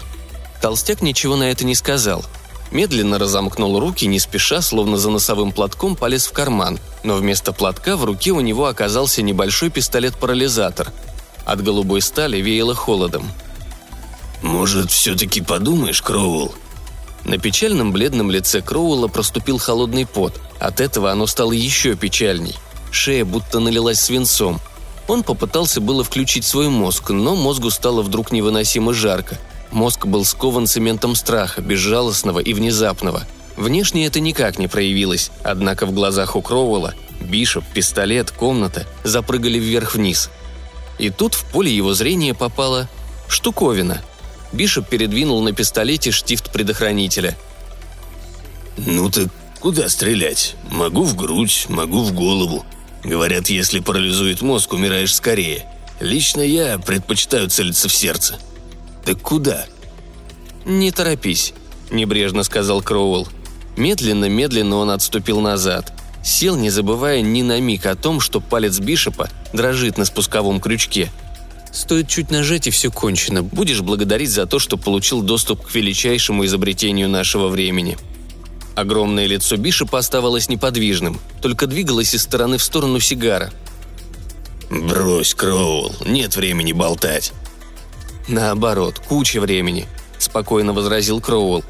Толстяк 0.61 1.01
ничего 1.01 1.35
на 1.35 1.45
это 1.45 1.65
не 1.65 1.73
сказал. 1.73 2.23
Медленно 2.71 3.17
разомкнул 3.17 3.79
руки, 3.79 4.05
не 4.05 4.19
спеша, 4.19 4.61
словно 4.61 4.97
за 4.97 5.09
носовым 5.09 5.51
платком, 5.51 5.95
полез 5.95 6.27
в 6.27 6.33
карман, 6.33 6.79
но 7.03 7.15
вместо 7.15 7.51
платка 7.51 7.97
в 7.97 8.05
руке 8.05 8.31
у 8.31 8.39
него 8.39 8.67
оказался 8.67 9.23
небольшой 9.23 9.71
пистолет-парализатор. 9.71 10.93
От 11.45 11.63
голубой 11.63 12.01
стали 12.01 12.37
веяло 12.37 12.75
холодом. 12.75 13.29
«Может, 14.43 14.91
все-таки 14.91 15.41
подумаешь, 15.41 16.01
Кроуэлл?» 16.01 16.53
На 17.25 17.37
печальном 17.37 17.91
бледном 17.91 18.29
лице 18.29 18.61
Кроуэлла 18.61 19.07
проступил 19.07 19.57
холодный 19.57 20.05
пот. 20.05 20.39
От 20.59 20.81
этого 20.81 21.11
оно 21.11 21.25
стало 21.27 21.53
еще 21.53 21.95
печальней. 21.95 22.55
Шея 22.91 23.25
будто 23.25 23.59
налилась 23.59 23.99
свинцом. 23.99 24.59
Он 25.07 25.23
попытался 25.23 25.81
было 25.81 26.03
включить 26.03 26.45
свой 26.45 26.69
мозг, 26.69 27.09
но 27.09 27.35
мозгу 27.35 27.69
стало 27.69 28.01
вдруг 28.01 28.31
невыносимо 28.31 28.93
жарко. 28.93 29.37
Мозг 29.71 30.05
был 30.05 30.23
скован 30.23 30.67
цементом 30.67 31.15
страха, 31.15 31.61
безжалостного 31.61 32.39
и 32.39 32.53
внезапного. 32.53 33.23
Внешне 33.57 34.05
это 34.05 34.19
никак 34.19 34.59
не 34.59 34.67
проявилось, 34.67 35.31
однако 35.43 35.85
в 35.85 35.93
глазах 35.93 36.35
у 36.35 36.41
Кроуэлла 36.41 36.93
Бишоп, 37.23 37.63
пистолет, 37.73 38.31
комната 38.31 38.85
запрыгали 39.03 39.57
вверх-вниз. 39.57 40.29
И 40.99 41.09
тут 41.09 41.33
в 41.33 41.45
поле 41.51 41.75
его 41.75 41.93
зрения 41.93 42.33
попала 42.33 42.87
штуковина. 43.27 44.01
Бишоп 44.53 44.87
передвинул 44.87 45.41
на 45.41 45.51
пистолете 45.51 46.11
штифт 46.11 46.51
предохранителя. 46.51 47.35
«Ну 48.77 49.09
так 49.09 49.27
куда 49.59 49.89
стрелять? 49.89 50.55
Могу 50.69 51.03
в 51.03 51.15
грудь, 51.15 51.65
могу 51.69 52.03
в 52.03 52.13
голову. 52.13 52.65
Говорят, 53.03 53.49
если 53.49 53.79
парализует 53.79 54.41
мозг, 54.41 54.73
умираешь 54.73 55.13
скорее. 55.13 55.65
Лично 55.99 56.41
я 56.41 56.77
предпочитаю 56.77 57.49
целиться 57.49 57.89
в 57.89 57.93
сердце. 57.93 58.39
Так 59.03 59.21
куда?» 59.21 59.65
«Не 60.65 60.91
торопись»,– 60.91 61.53
небрежно 61.91 62.43
сказал 62.43 62.81
Кроуэлл. 62.81 63.27
Медленно-медленно 63.75 64.77
он 64.77 64.91
отступил 64.91 65.41
назад. 65.41 65.91
Сел, 66.23 66.55
не 66.55 66.69
забывая 66.69 67.21
ни 67.21 67.41
на 67.41 67.59
миг 67.59 67.85
о 67.85 67.95
том, 67.95 68.19
что 68.19 68.39
палец 68.39 68.79
Бишопа 68.79 69.29
дрожит 69.51 69.97
на 69.97 70.05
спусковом 70.05 70.61
крючке. 70.61 71.11
Стоит 71.73 72.07
чуть 72.07 72.29
нажать, 72.29 72.67
и 72.67 72.69
все 72.69 72.91
кончено. 72.91 73.41
Будешь 73.41 73.81
благодарить 73.81 74.29
за 74.29 74.45
то, 74.45 74.59
что 74.59 74.77
получил 74.77 75.23
доступ 75.23 75.65
к 75.65 75.73
величайшему 75.73 76.45
изобретению 76.45 77.09
нашего 77.09 77.47
времени. 77.47 77.97
Огромное 78.75 79.25
лицо 79.25 79.57
Бишопа 79.57 79.97
оставалось 79.97 80.49
неподвижным, 80.49 81.19
только 81.41 81.65
двигалось 81.65 82.13
из 82.13 82.21
стороны 82.21 82.59
в 82.59 82.63
сторону 82.63 82.99
сигара. 82.99 83.51
«Брось, 84.69 85.33
Кроул, 85.33 85.91
нет 86.05 86.35
времени 86.35 86.73
болтать». 86.73 87.33
«Наоборот, 88.27 88.99
куча 88.99 89.41
времени»,– 89.41 89.87
спокойно 90.19 90.73
возразил 90.73 91.21
Кроуэлл. 91.21 91.63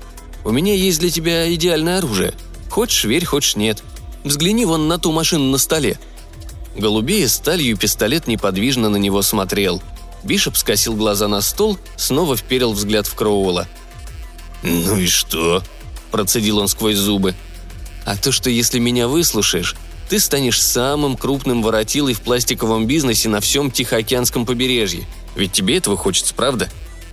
«У 0.43 0.51
меня 0.51 0.73
есть 0.75 0.99
для 0.99 1.09
тебя 1.09 1.51
идеальное 1.53 1.97
оружие. 1.97 2.33
Хочешь– 2.69 3.03
верь, 3.05 3.25
хочешь– 3.25 3.55
нет. 3.57 3.81
Взгляни 4.23 4.65
вон 4.65 4.87
на 4.89 4.99
ту 4.99 5.13
машину 5.13 5.45
на 5.45 5.57
столе». 5.57 5.97
Голубее 6.75 7.27
сталью 7.27 7.77
пистолет 7.77 8.27
неподвижно 8.27 8.89
на 8.89 8.97
него 8.97 9.21
смотрел. 9.21 9.81
Бишоп 10.23 10.57
скосил 10.57 10.95
глаза 10.95 11.27
на 11.27 11.41
стол, 11.41 11.77
снова 11.97 12.37
вперил 12.37 12.73
взгляд 12.73 13.07
в 13.07 13.15
Кроуэлла. 13.15 13.67
«Ну 14.63 14.97
и 14.97 15.07
что?»– 15.07 15.61
процедил 16.11 16.59
он 16.59 16.67
сквозь 16.67 16.95
зубы. 16.95 17.35
«А 18.05 18.15
то, 18.15 18.31
что 18.31 18.49
если 18.49 18.79
меня 18.79 19.07
выслушаешь, 19.07 19.75
ты 20.09 20.19
станешь 20.19 20.61
самым 20.61 21.17
крупным 21.17 21.61
воротилой 21.61 22.13
в 22.13 22.21
пластиковом 22.21 22.87
бизнесе 22.87 23.29
на 23.29 23.41
всем 23.41 23.71
Тихоокеанском 23.71 24.45
побережье. 24.45 25.05
Ведь 25.35 25.51
тебе 25.51 25.77
этого 25.77 25.97
хочется, 25.97 26.33
правда?» 26.33 26.69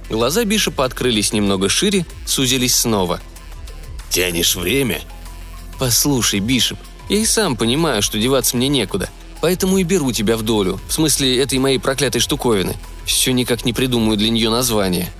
Глаза 0.08 0.44
Бишопа 0.44 0.84
открылись 0.84 1.32
немного 1.32 1.68
шире, 1.68 2.04
сузились 2.26 2.74
снова. 2.74 3.20
«Тянешь 4.10 4.56
время?» 4.56 5.00
«Послушай, 5.78 6.40
Бишоп, 6.40 6.78
я 7.08 7.18
и 7.18 7.24
сам 7.24 7.56
понимаю, 7.56 8.02
что 8.02 8.18
деваться 8.18 8.56
мне 8.56 8.68
некуда. 8.68 9.08
Поэтому 9.40 9.78
и 9.78 9.84
беру 9.84 10.12
тебя 10.12 10.36
в 10.36 10.42
долю, 10.42 10.78
в 10.88 10.92
смысле 10.92 11.40
этой 11.40 11.58
моей 11.58 11.78
проклятой 11.78 12.20
штуковины. 12.20 12.76
Все 13.06 13.32
никак 13.32 13.64
не 13.64 13.72
придумаю 13.72 14.18
для 14.18 14.30
нее 14.30 14.50
название. 14.50 15.10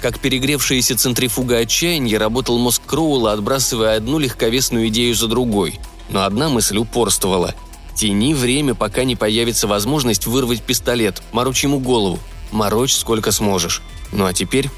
Как 0.00 0.18
перегревшаяся 0.18 0.96
центрифуга 0.96 1.58
отчаяния 1.58 2.18
работал 2.18 2.58
мозг 2.58 2.82
Кроула, 2.84 3.32
отбрасывая 3.32 3.96
одну 3.96 4.18
легковесную 4.18 4.88
идею 4.88 5.14
за 5.14 5.26
другой. 5.26 5.80
Но 6.10 6.24
одна 6.24 6.48
мысль 6.48 6.76
упорствовала. 6.76 7.54
Тяни 7.94 8.34
время, 8.34 8.74
пока 8.74 9.04
не 9.04 9.16
появится 9.16 9.66
возможность 9.66 10.26
вырвать 10.26 10.62
пистолет, 10.62 11.22
морочь 11.32 11.64
ему 11.64 11.80
голову. 11.80 12.18
Морочь 12.52 12.94
сколько 12.94 13.32
сможешь. 13.32 13.82
Ну 14.12 14.26
а 14.26 14.34
теперь... 14.34 14.70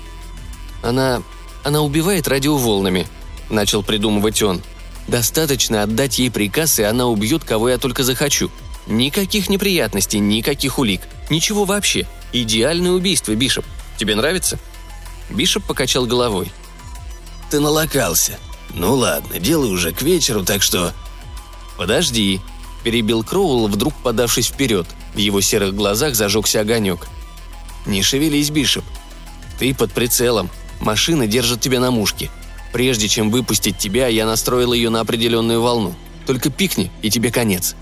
Она... 0.82 1.22
она 1.64 1.82
убивает 1.82 2.28
радиоволнами, 2.28 3.08
начал 3.50 3.82
придумывать 3.82 4.40
он. 4.42 4.62
Достаточно 5.08 5.82
отдать 5.82 6.20
ей 6.20 6.30
приказ, 6.30 6.78
и 6.78 6.84
она 6.84 7.06
убьет, 7.06 7.42
кого 7.42 7.68
я 7.70 7.78
только 7.78 8.04
захочу. 8.04 8.50
Никаких 8.88 9.50
неприятностей, 9.50 10.18
никаких 10.18 10.78
улик. 10.78 11.02
Ничего 11.28 11.64
вообще. 11.64 12.06
Идеальное 12.32 12.92
убийство, 12.92 13.34
Бишоп. 13.34 13.66
Тебе 13.98 14.16
нравится?» 14.16 14.58
Бишоп 15.28 15.64
покачал 15.64 16.06
головой. 16.06 16.50
«Ты 17.50 17.60
налокался. 17.60 18.38
Ну 18.74 18.94
ладно, 18.94 19.38
дело 19.38 19.66
уже 19.66 19.92
к 19.92 20.00
вечеру, 20.00 20.42
так 20.42 20.62
что...» 20.62 20.94
«Подожди»,– 21.76 22.40
перебил 22.84 23.22
Кроул, 23.22 23.68
вдруг 23.68 23.94
подавшись 24.02 24.48
вперед. 24.48 24.86
В 25.14 25.18
его 25.18 25.42
серых 25.42 25.74
глазах 25.74 26.14
зажегся 26.14 26.60
огонек. 26.60 27.08
«Не 27.86 28.02
шевелись, 28.02 28.50
Бишоп. 28.50 28.84
Ты 29.58 29.74
под 29.74 29.92
прицелом. 29.92 30.48
Машина 30.80 31.26
держит 31.26 31.60
тебя 31.60 31.78
на 31.78 31.90
мушке. 31.90 32.30
Прежде 32.72 33.08
чем 33.08 33.30
выпустить 33.30 33.78
тебя, 33.78 34.08
я 34.08 34.24
настроил 34.24 34.72
ее 34.72 34.88
на 34.88 35.00
определенную 35.00 35.60
волну. 35.60 35.94
Только 36.26 36.48
пикни, 36.48 36.90
и 37.02 37.10
тебе 37.10 37.30
конец». 37.30 37.76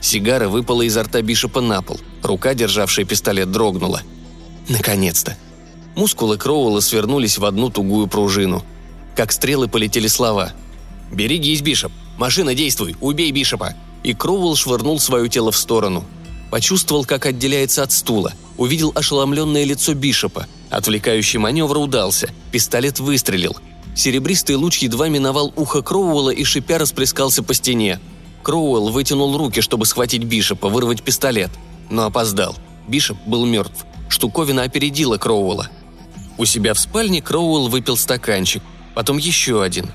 Сигара 0.00 0.48
выпала 0.48 0.82
изо 0.82 1.02
рта 1.02 1.22
Бишопа 1.22 1.60
на 1.60 1.82
пол. 1.82 1.98
Рука, 2.22 2.54
державшая 2.54 3.04
пистолет, 3.04 3.50
дрогнула. 3.50 4.02
Наконец-то. 4.68 5.36
Мускулы 5.96 6.36
Кроуэлла 6.36 6.80
свернулись 6.80 7.38
в 7.38 7.44
одну 7.44 7.70
тугую 7.70 8.06
пружину. 8.06 8.64
Как 9.16 9.32
стрелы 9.32 9.68
полетели 9.68 10.06
слова. 10.06 10.52
«Берегись, 11.10 11.62
Бишоп! 11.62 11.90
Машина, 12.18 12.54
действуй! 12.54 12.94
Убей 13.00 13.32
Бишопа!» 13.32 13.74
И 14.04 14.14
Кроуэлл 14.14 14.54
швырнул 14.54 15.00
свое 15.00 15.28
тело 15.28 15.50
в 15.50 15.56
сторону. 15.56 16.04
Почувствовал, 16.50 17.04
как 17.04 17.26
отделяется 17.26 17.82
от 17.82 17.92
стула. 17.92 18.32
Увидел 18.56 18.92
ошеломленное 18.94 19.64
лицо 19.64 19.94
Бишопа. 19.94 20.46
Отвлекающий 20.70 21.38
маневр 21.38 21.78
удался. 21.78 22.30
Пистолет 22.52 23.00
выстрелил. 23.00 23.56
Серебристый 23.96 24.54
луч 24.54 24.78
едва 24.78 25.08
миновал 25.08 25.52
ухо 25.56 25.82
Кроуэлла 25.82 26.30
и 26.30 26.44
шипя 26.44 26.78
расплескался 26.78 27.42
по 27.42 27.54
стене. 27.54 27.98
Кроуэлл 28.42 28.90
вытянул 28.90 29.36
руки, 29.36 29.60
чтобы 29.60 29.86
схватить 29.86 30.24
Бишопа, 30.24 30.68
вырвать 30.68 31.02
пистолет. 31.02 31.50
Но 31.90 32.04
опоздал. 32.04 32.56
Бишоп 32.86 33.18
был 33.26 33.44
мертв. 33.46 33.84
Штуковина 34.08 34.62
опередила 34.62 35.18
Кроуэлла. 35.18 35.68
У 36.38 36.44
себя 36.44 36.74
в 36.74 36.78
спальне 36.78 37.20
Кроуэлл 37.20 37.68
выпил 37.68 37.96
стаканчик, 37.96 38.62
потом 38.94 39.18
еще 39.18 39.62
один. 39.62 39.90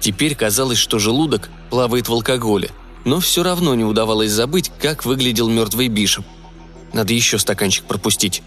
Теперь 0.00 0.34
казалось, 0.34 0.78
что 0.78 0.98
желудок 0.98 1.50
плавает 1.70 2.08
в 2.08 2.12
алкоголе, 2.12 2.70
но 3.04 3.20
все 3.20 3.42
равно 3.42 3.74
не 3.74 3.84
удавалось 3.84 4.32
забыть, 4.32 4.70
как 4.80 5.04
выглядел 5.04 5.48
мертвый 5.48 5.88
Бишоп. 5.88 6.24
Надо 6.92 7.14
еще 7.14 7.38
стаканчик 7.38 7.84
пропустить. 7.84 8.42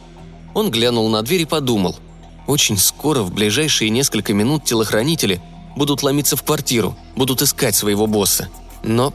Он 0.54 0.72
глянул 0.72 1.10
на 1.10 1.22
дверь 1.22 1.42
и 1.42 1.46
подумал– 1.46 1.98
очень 2.48 2.78
скоро, 2.78 3.22
в 3.22 3.34
ближайшие 3.34 3.90
несколько 3.90 4.34
минут, 4.34 4.64
телохранители 4.64 5.42
будут 5.76 6.02
ломиться 6.02 6.38
в 6.38 6.44
квартиру, 6.44 6.98
будут 7.16 7.42
искать 7.42 7.76
своего 7.76 8.08
босса. 8.08 8.48
Но 8.84 9.14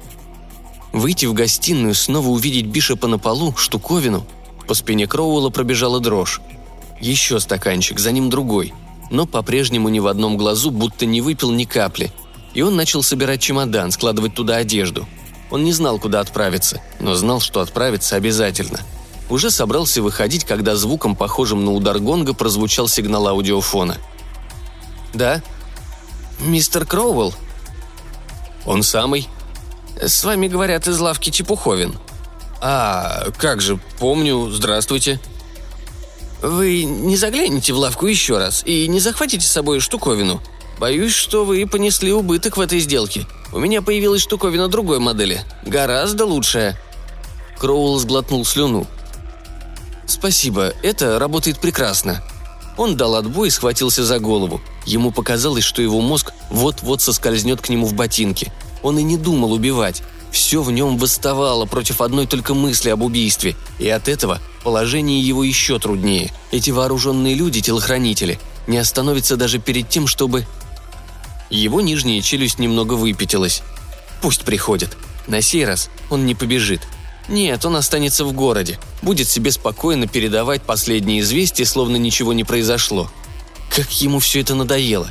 выйти 0.93 1.27
в 1.27 1.33
гостиную, 1.33 1.95
снова 1.95 2.29
увидеть 2.29 2.67
Бишопа 2.67 3.09
на 3.09 3.19
полу, 3.19 3.55
штуковину, 3.57 4.27
по 4.67 4.75
спине 4.75 5.07
Кроуэлла 5.07 5.51
пробежала 5.51 6.01
дрожь. 6.01 6.41
Еще 7.01 7.41
стаканчик, 7.41 7.99
за 7.99 8.13
ним 8.13 8.31
другой. 8.31 8.73
Но 9.11 9.27
по-прежнему 9.27 9.89
ни 9.89 9.99
в 9.99 10.07
одном 10.07 10.37
глазу 10.37 10.71
будто 10.71 11.05
не 11.05 11.21
выпил 11.21 11.51
ни 11.51 11.65
капли. 11.65 12.13
И 12.55 12.63
он 12.63 12.77
начал 12.77 13.03
собирать 13.03 13.41
чемодан, 13.41 13.91
складывать 13.91 14.35
туда 14.35 14.57
одежду. 14.57 15.07
Он 15.51 15.65
не 15.65 15.73
знал, 15.73 15.99
куда 15.99 16.21
отправиться, 16.21 16.81
но 17.01 17.15
знал, 17.15 17.41
что 17.41 17.61
отправиться 17.61 18.17
обязательно– 18.17 18.81
уже 19.33 19.51
собрался 19.51 20.03
выходить, 20.03 20.45
когда 20.45 20.77
звуком, 20.77 21.17
похожим 21.17 21.65
на 21.65 21.73
удар 21.73 21.99
гонга, 21.99 22.35
прозвучал 22.35 22.87
сигнал 22.87 23.29
аудиофона. 23.29 23.97
«Да?» 25.15 25.43
«Мистер 26.41 26.85
Кроуэлл?» 26.85 27.33
«Он 28.67 28.83
самый?» 28.83 29.29
«С 30.05 30.25
вами 30.25 30.49
говорят 30.49 30.89
из 30.89 30.99
лавки 30.99 31.31
Чепуховин». 31.31 31.95
«А, 32.61 33.27
как 33.39 33.61
же, 33.61 33.79
помню, 34.01 34.51
здравствуйте». 34.51 35.21
«Вы 36.43 36.83
не 36.83 37.17
загляните 37.17 37.73
в 37.73 37.79
лавку 37.79 38.07
еще 38.07 38.39
раз 38.39 38.63
и 38.65 38.89
не 38.89 38.99
захватите 38.99 39.47
с 39.47 39.53
собой 39.53 39.79
штуковину. 39.79 40.43
Боюсь, 40.81 41.15
что 41.15 41.45
вы 41.45 41.65
понесли 41.69 42.13
убыток 42.13 42.57
в 42.57 42.61
этой 42.61 42.81
сделке. 42.81 43.27
У 43.53 43.61
меня 43.61 43.81
появилась 43.81 44.23
штуковина 44.23 44.67
другой 44.67 44.99
модели, 44.99 45.45
гораздо 45.65 46.27
лучшая». 46.27 46.77
Кроуэлл 47.59 48.01
сглотнул 48.01 48.45
слюну. 48.45 48.89
«Спасибо, 50.07 50.75
это 50.83 51.21
работает 51.21 51.61
прекрасно». 51.61 52.25
Он 52.77 52.97
дал 52.97 53.15
отбой 53.15 53.49
и 53.49 53.51
схватился 53.53 54.03
за 54.03 54.19
голову. 54.19 54.61
Ему 54.85 55.13
показалось, 55.13 55.63
что 55.63 55.81
его 55.81 56.01
мозг 56.01 56.33
вот-вот 56.51 57.03
соскользнет 57.03 57.61
к 57.61 57.69
нему 57.69 57.87
в 57.87 57.95
ботинки. 57.95 58.51
Он 58.83 58.99
и 58.99 59.03
не 59.03 59.17
думал 59.17 59.53
убивать. 59.53 60.03
Все 60.31 60.63
в 60.63 60.73
нем 60.73 60.97
восставало 60.97 61.67
против 61.67 62.01
одной 62.01 62.27
только 62.27 62.55
мысли 62.55 62.89
об 62.89 63.03
убийстве, 63.03 63.55
и 63.79 63.89
от 63.89 64.09
этого 64.09 64.41
положение 64.65 65.21
его 65.21 65.45
еще 65.45 65.79
труднее. 65.79 66.33
Эти 66.51 66.71
вооруженные 66.71 67.35
люди, 67.35 67.61
телохранители, 67.61 68.39
не 68.67 68.79
остановятся 68.79 69.37
даже 69.37 69.59
перед 69.59 69.89
тем, 69.89 70.07
чтобы... 70.07 70.47
Его 71.51 71.83
нижняя 71.83 72.23
челюсть 72.23 72.59
немного 72.59 72.95
выпятилась. 72.95 73.63
Пусть 74.23 74.43
приходит. 74.43 74.97
На 75.27 75.43
сей 75.43 75.67
раз 75.67 75.91
он 76.09 76.25
не 76.25 76.35
побежит. 76.35 76.81
Нет, 77.29 77.65
он 77.67 77.77
останется 77.77 78.25
в 78.25 78.33
городе. 78.33 78.79
Будет 79.03 79.29
себе 79.29 79.51
спокойно 79.51 80.07
передавать 80.07 80.63
последние 80.63 81.21
известия, 81.21 81.67
словно 81.67 81.97
ничего 81.97 82.33
не 82.33 82.45
произошло. 82.45 83.11
Как 83.71 83.91
ему 84.01 84.19
все 84.19 84.41
это 84.41 84.55
надоело. 84.55 85.11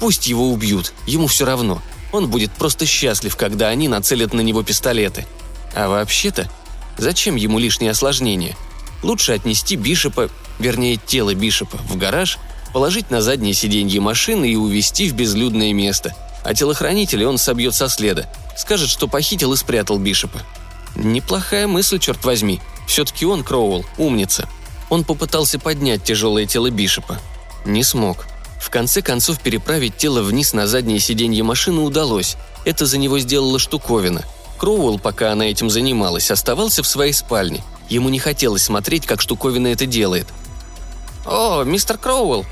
Пусть 0.00 0.26
его 0.26 0.50
убьют, 0.50 0.92
ему 1.06 1.26
все 1.26 1.44
равно. 1.44 1.82
Он 2.12 2.28
будет 2.28 2.52
просто 2.52 2.86
счастлив, 2.86 3.36
когда 3.36 3.68
они 3.68 3.88
нацелят 3.88 4.32
на 4.32 4.40
него 4.40 4.62
пистолеты. 4.62 5.26
А 5.74 5.88
вообще-то, 5.88 6.50
зачем 6.96 7.36
ему 7.36 7.58
лишние 7.58 7.90
осложнения? 7.90 8.56
Лучше 9.02 9.32
отнести 9.32 9.76
Бишопа, 9.76 10.30
вернее 10.58 10.96
тело 10.96 11.34
Бишопа, 11.34 11.78
в 11.88 11.96
гараж, 11.96 12.38
положить 12.72 13.10
на 13.10 13.22
заднее 13.22 13.54
сиденье 13.54 14.00
машины 14.00 14.50
и 14.50 14.56
увезти 14.56 15.08
в 15.08 15.14
безлюдное 15.14 15.72
место. 15.72 16.14
А 16.44 16.54
телохранителя 16.54 17.28
он 17.28 17.38
собьет 17.38 17.74
со 17.74 17.88
следа. 17.88 18.30
Скажет, 18.56 18.88
что 18.88 19.06
похитил 19.06 19.52
и 19.52 19.56
спрятал 19.56 19.98
Бишопа. 19.98 20.40
Неплохая 20.96 21.66
мысль, 21.66 21.98
черт 21.98 22.24
возьми. 22.24 22.60
Все-таки 22.86 23.26
он, 23.26 23.44
Кроуэлл, 23.44 23.84
умница. 23.98 24.48
Он 24.88 25.04
попытался 25.04 25.58
поднять 25.58 26.02
тяжелое 26.02 26.46
тело 26.46 26.70
Бишопа. 26.70 27.20
Не 27.64 27.84
смог. 27.84 28.26
В 28.58 28.70
конце 28.70 29.02
концов 29.02 29.40
переправить 29.40 29.96
тело 29.96 30.22
вниз 30.22 30.52
на 30.52 30.66
заднее 30.66 30.98
сиденье 30.98 31.42
машины 31.42 31.80
удалось. 31.80 32.36
Это 32.64 32.86
за 32.86 32.98
него 32.98 33.18
сделала 33.18 33.58
штуковина. 33.58 34.24
Кроуэлл, 34.58 34.98
пока 34.98 35.32
она 35.32 35.48
этим 35.48 35.70
занималась, 35.70 36.30
оставался 36.30 36.82
в 36.82 36.88
своей 36.88 37.12
спальне. 37.12 37.62
Ему 37.88 38.08
не 38.08 38.18
хотелось 38.18 38.64
смотреть, 38.64 39.06
как 39.06 39.22
штуковина 39.22 39.68
это 39.68 39.86
делает. 39.86 40.26
«О, 41.24 41.62
мистер 41.62 41.96
Кроуэлл!» 41.96 42.44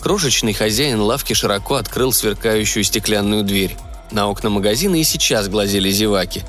Крошечный 0.00 0.54
хозяин 0.54 1.00
лавки 1.00 1.34
широко 1.34 1.74
открыл 1.74 2.12
сверкающую 2.12 2.82
стеклянную 2.82 3.44
дверь. 3.44 3.76
На 4.10 4.28
окна 4.28 4.48
магазина 4.48 4.96
и 4.96 5.04
сейчас 5.04 5.48
глазели 5.48 5.90
зеваки. 5.90 6.42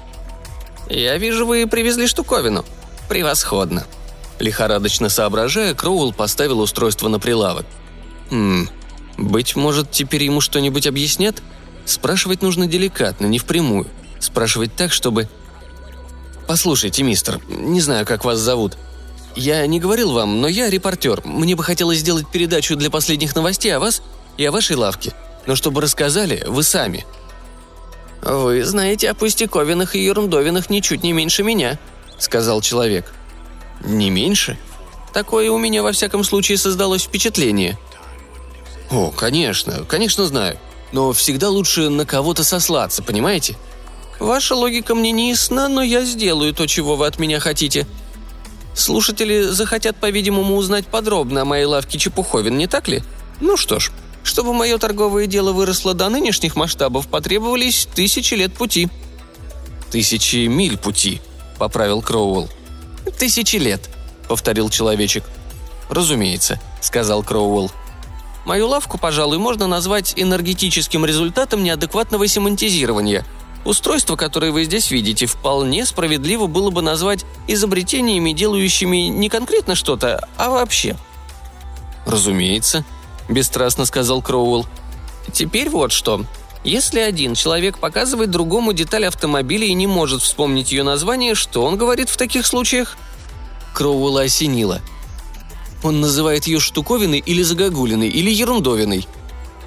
«Я 0.89 1.17
вижу, 1.17 1.45
вы 1.45 1.67
привезли 1.67 2.07
штуковину. 2.07 2.65
Превосходно!» 3.09 3.85
Лихорадочно 4.39 5.09
соображая, 5.09 5.75
Кроуэлл 5.75 6.13
поставил 6.13 6.61
устройство 6.61 7.09
на 7.09 7.19
прилавок. 7.19 7.65
«Хм, 8.29 8.67
быть 9.17 9.55
может, 9.55 9.91
теперь 9.91 10.23
ему 10.23 10.41
что-нибудь 10.41 10.87
объяснят? 10.87 11.41
Спрашивать 11.85 12.41
нужно 12.41 12.67
деликатно, 12.67 13.25
не 13.25 13.39
впрямую. 13.39 13.87
Спрашивать 14.19 14.75
так, 14.75 14.91
чтобы... 14.91 15.27
«Послушайте, 16.47 17.03
мистер, 17.03 17.39
не 17.47 17.79
знаю, 17.81 18.05
как 18.05 18.25
вас 18.25 18.39
зовут. 18.39 18.77
Я 19.35 19.65
не 19.67 19.79
говорил 19.79 20.11
вам, 20.11 20.41
но 20.41 20.47
я 20.47 20.69
репортер. 20.69 21.21
Мне 21.23 21.55
бы 21.55 21.63
хотелось 21.63 21.99
сделать 21.99 22.29
передачу 22.29 22.75
для 22.75 22.89
последних 22.89 23.35
новостей 23.35 23.73
о 23.73 23.79
вас 23.79 24.01
и 24.37 24.45
о 24.45 24.51
вашей 24.51 24.75
лавке. 24.75 25.13
Но 25.45 25.55
чтобы 25.55 25.81
рассказали, 25.81 26.43
вы 26.47 26.63
сами». 26.63 27.05
«Вы 28.21 28.63
знаете 28.65 29.09
о 29.09 29.15
пустяковинах 29.15 29.95
и 29.95 30.03
ерундовинах 30.03 30.69
ничуть 30.69 31.03
не 31.03 31.13
меньше 31.13 31.43
меня»,— 31.43 31.79
сказал 32.19 32.61
человек. 32.61 33.11
«Не 33.83 34.09
меньше?» 34.09 34.57
Такое 35.13 35.49
у 35.51 35.57
меня 35.57 35.83
во 35.83 35.91
всяком 35.91 36.23
случае 36.23 36.57
создалось 36.57 37.03
впечатление– 37.03 37.77
«О, 38.91 39.09
конечно, 39.09 39.85
конечно 39.87 40.25
знаю. 40.25 40.57
Но 40.91 41.13
всегда 41.13 41.49
лучше 41.49 41.89
на 41.89 42.05
кого-то 42.05 42.43
сослаться, 42.43 43.01
понимаете?» 43.01 43.55
«Ваша 44.19 44.55
логика 44.55 44.93
мне 44.93 45.11
не 45.11 45.29
ясна, 45.29 45.69
но 45.69 45.81
я 45.81 46.03
сделаю 46.03 46.53
то, 46.53 46.67
чего 46.67 46.95
вы 46.95 47.07
от 47.07 47.17
меня 47.17 47.39
хотите. 47.39 47.87
Слушатели 48.75 49.43
захотят, 49.43 49.95
по-видимому, 49.97 50.55
узнать 50.55 50.85
подробно 50.87 51.41
о 51.41 51.45
моей 51.45 51.65
лавке 51.65 51.97
Чепуховин, 51.97 52.57
не 52.57 52.67
так 52.67 52.87
ли? 52.87 53.01
Ну 53.39 53.57
что 53.57 53.79
ж, 53.79 53.91
чтобы 54.23 54.53
мое 54.53 54.77
торговое 54.77 55.25
дело 55.25 55.53
выросло 55.53 55.93
до 55.93 56.09
нынешних 56.09 56.55
масштабов, 56.55 57.07
потребовались 57.07 57.87
тысячи 57.95 58.33
лет 58.33 58.53
пути». 58.53 58.89
«Тысячи 59.89 60.47
миль 60.47 60.77
пути»,— 60.77 61.21
поправил 61.57 62.01
Кроуэлл. 62.01 62.49
«Тысячи 63.17 63.55
лет»,— 63.55 63.89
повторил 64.27 64.69
человечек. 64.69 65.23
«Разумеется»,— 65.89 66.59
сказал 66.81 67.23
Кроуэлл. 67.23 67.71
Мою 68.45 68.67
лавку, 68.67 68.97
пожалуй, 68.97 69.37
можно 69.37 69.67
назвать 69.67 70.13
энергетическим 70.15 71.05
результатом 71.05 71.63
неадекватного 71.63 72.27
семантизирования. 72.27 73.25
Устройство, 73.65 74.15
которое 74.15 74.51
вы 74.51 74.63
здесь 74.63 74.89
видите, 74.89 75.27
вполне 75.27 75.85
справедливо 75.85 76.47
было 76.47 76.71
бы 76.71 76.81
назвать 76.81 77.25
изобретениями, 77.47 78.31
делающими 78.31 78.97
не 79.07 79.29
конкретно 79.29 79.75
что-то, 79.75 80.27
а 80.37 80.49
вообще. 80.49 80.97
«Разумеется»,– 82.07 82.83
бесстрастно 83.29 83.85
сказал 83.85 84.23
Кроуэлл. 84.23 84.65
«Теперь 85.31 85.69
вот 85.69 85.91
что. 85.91 86.25
Если 86.63 86.99
один 86.99 87.35
человек 87.35 87.77
показывает 87.77 88.31
другому 88.31 88.73
деталь 88.73 89.05
автомобиля 89.05 89.67
и 89.67 89.73
не 89.75 89.85
может 89.85 90.23
вспомнить 90.23 90.71
ее 90.71 90.81
название, 90.81 91.35
что 91.35 91.63
он 91.63 91.77
говорит 91.77 92.09
в 92.09 92.17
таких 92.17 92.47
случаях?» 92.47 92.97
Кроуэлла 93.75 94.21
осенило– 94.21 94.81
он 95.83 96.01
называет 96.01 96.47
ее 96.47 96.59
штуковиной 96.59 97.19
или 97.19 97.41
загогулиной, 97.41 98.09
или 98.09 98.29
ерундовиной. 98.29 99.07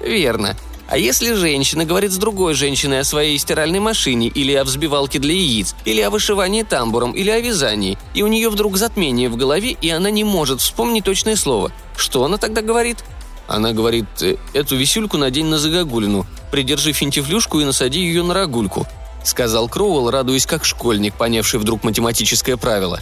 Верно. 0.01 0.55
А 0.87 0.97
если 0.97 1.33
женщина 1.33 1.83
говорит 1.83 2.11
с 2.11 2.17
другой 2.17 2.53
женщиной 2.53 2.99
о 2.99 3.03
своей 3.03 3.37
стиральной 3.39 3.79
машине, 3.79 4.27
или 4.27 4.53
о 4.53 4.63
взбивалке 4.63 5.17
для 5.17 5.33
яиц, 5.33 5.75
или 5.83 5.99
о 6.01 6.11
вышивании 6.11 6.61
тамбуром, 6.61 7.11
или 7.13 7.31
о 7.31 7.39
вязании, 7.39 7.97
и 8.13 8.21
у 8.21 8.27
нее 8.27 8.49
вдруг 8.49 8.77
затмение 8.77 9.29
в 9.29 9.35
голове, 9.35 9.71
и 9.71 9.89
она 9.89 10.11
не 10.11 10.23
может 10.23 10.61
вспомнить 10.61 11.03
точное 11.03 11.35
слово, 11.35 11.71
что 11.97 12.23
она 12.23 12.37
тогда 12.37 12.61
говорит? 12.61 13.03
Она 13.47 13.73
говорит, 13.73 14.05
«Э, 14.21 14.37
эту 14.53 14.75
висюльку 14.75 15.17
надень 15.17 15.47
на 15.47 15.57
загогулину, 15.57 16.27
придержи 16.51 16.93
финтифлюшку 16.93 17.59
и 17.59 17.65
насади 17.65 17.99
ее 17.99 18.21
на 18.21 18.35
рогульку», 18.35 18.87
сказал 19.23 19.67
Кроуэлл, 19.67 20.11
радуясь 20.11 20.45
как 20.45 20.65
школьник, 20.65 21.15
понявший 21.15 21.59
вдруг 21.59 21.83
математическое 21.83 22.57
правило. 22.57 22.99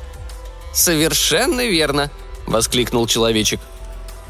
«Совершенно 0.73 1.65
верно»,– 1.65 2.10
воскликнул 2.47 3.08
человечек. 3.08 3.60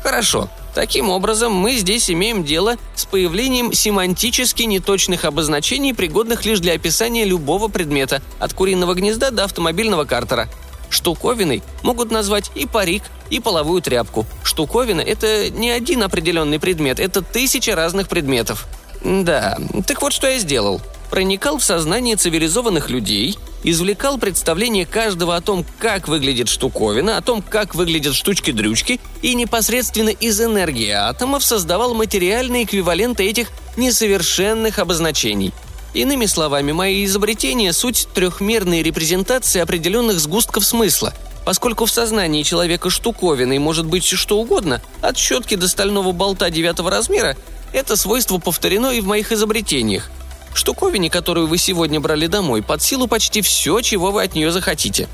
«Хорошо. 0.01 0.49
Таким 0.73 1.09
образом, 1.09 1.53
мы 1.53 1.75
здесь 1.75 2.09
имеем 2.09 2.43
дело 2.43 2.77
с 2.95 3.05
появлением 3.05 3.73
семантически 3.73 4.63
неточных 4.63 5.23
обозначений, 5.23 5.93
пригодных 5.93 6.45
лишь 6.45 6.59
для 6.59 6.73
описания 6.73 7.25
любого 7.25 7.67
предмета, 7.67 8.23
от 8.39 8.53
куриного 8.53 8.95
гнезда 8.95 9.29
до 9.29 9.43
автомобильного 9.43 10.05
картера. 10.05 10.49
Штуковиной 10.89 11.63
могут 11.83 12.11
назвать 12.11 12.51
и 12.55 12.65
парик, 12.65 13.03
и 13.29 13.39
половую 13.39 13.81
тряпку. 13.81 14.25
Штуковина– 14.43 15.01
это 15.01 15.49
не 15.49 15.69
один 15.69 16.03
определенный 16.03 16.59
предмет, 16.59 16.99
это 16.99 17.21
тысяча 17.21 17.75
разных 17.75 18.07
предметов. 18.07 18.67
Да, 19.03 19.57
так 19.85 20.01
вот 20.01 20.13
что 20.13 20.27
я 20.27 20.39
сделал– 20.39 20.81
проникал 21.13 21.59
в 21.59 21.63
сознание 21.63 22.15
цивилизованных 22.15 22.89
людей, 22.89 23.37
извлекал 23.63 24.17
представление 24.17 24.87
каждого 24.87 25.35
о 25.35 25.41
том, 25.41 25.63
как 25.77 26.07
выглядит 26.07 26.49
штуковина, 26.49 27.17
о 27.17 27.21
том, 27.21 27.43
как 27.43 27.75
выглядят 27.75 28.15
штучки-дрючки, 28.15 28.99
и 29.21 29.35
непосредственно 29.35 30.09
из 30.09 30.41
энергии 30.41 30.89
атомов 30.89 31.43
создавал 31.43 31.93
материальные 31.93 32.63
эквиваленты 32.63 33.25
этих 33.29 33.49
несовершенных 33.77 34.79
обозначений. 34.79 35.53
Иными 35.93 36.25
словами, 36.25 36.71
мои 36.71 37.05
изобретения– 37.05 37.73
суть 37.73 38.07
трехмерной 38.15 38.81
репрезентации 38.81 39.61
определенных 39.61 40.19
сгустков 40.19 40.65
смысла– 40.65 41.13
Поскольку 41.45 41.85
в 41.85 41.91
сознании 41.91 42.43
человека 42.43 42.89
штуковиной 42.89 43.59
может 43.59 43.85
быть 43.85 44.05
что 44.05 44.39
угодно, 44.39 44.81
от 45.01 45.17
щетки 45.17 45.55
до 45.55 45.67
стального 45.67 46.11
болта 46.13 46.49
девятого 46.49 46.89
размера, 46.89 47.35
это 47.73 47.95
свойство 47.95 48.37
повторено 48.37 48.91
и 48.91 49.01
в 49.01 49.07
моих 49.07 49.31
изобретениях– 49.31 50.09
Штуковине, 50.53 51.09
которую 51.09 51.47
вы 51.47 51.57
сегодня 51.57 51.99
брали 51.99 52.27
домой, 52.27 52.61
под 52.61 52.81
силу 52.81 53.07
почти 53.07 53.41
все, 53.41 53.81
чего 53.81 54.11
вы 54.11 54.23
от 54.23 54.35
нее 54.35 54.51
захотите. 54.51 55.07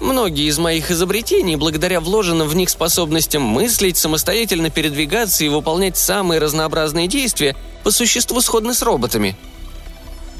Многие 0.00 0.48
из 0.48 0.58
моих 0.58 0.90
изобретений, 0.90 1.56
благодаря 1.56 2.00
вложенным 2.00 2.48
в 2.48 2.56
них 2.56 2.68
способностям 2.68 3.42
мыслить, 3.42 3.96
самостоятельно 3.96 4.68
передвигаться 4.68 5.44
и 5.44 5.48
выполнять 5.48 5.96
самые 5.96 6.40
разнообразные 6.40 7.06
действия, 7.06 7.56
по 7.84 7.90
существу 7.90 8.40
сходны 8.40 8.74
с 8.74 8.82
роботами. 8.82 9.36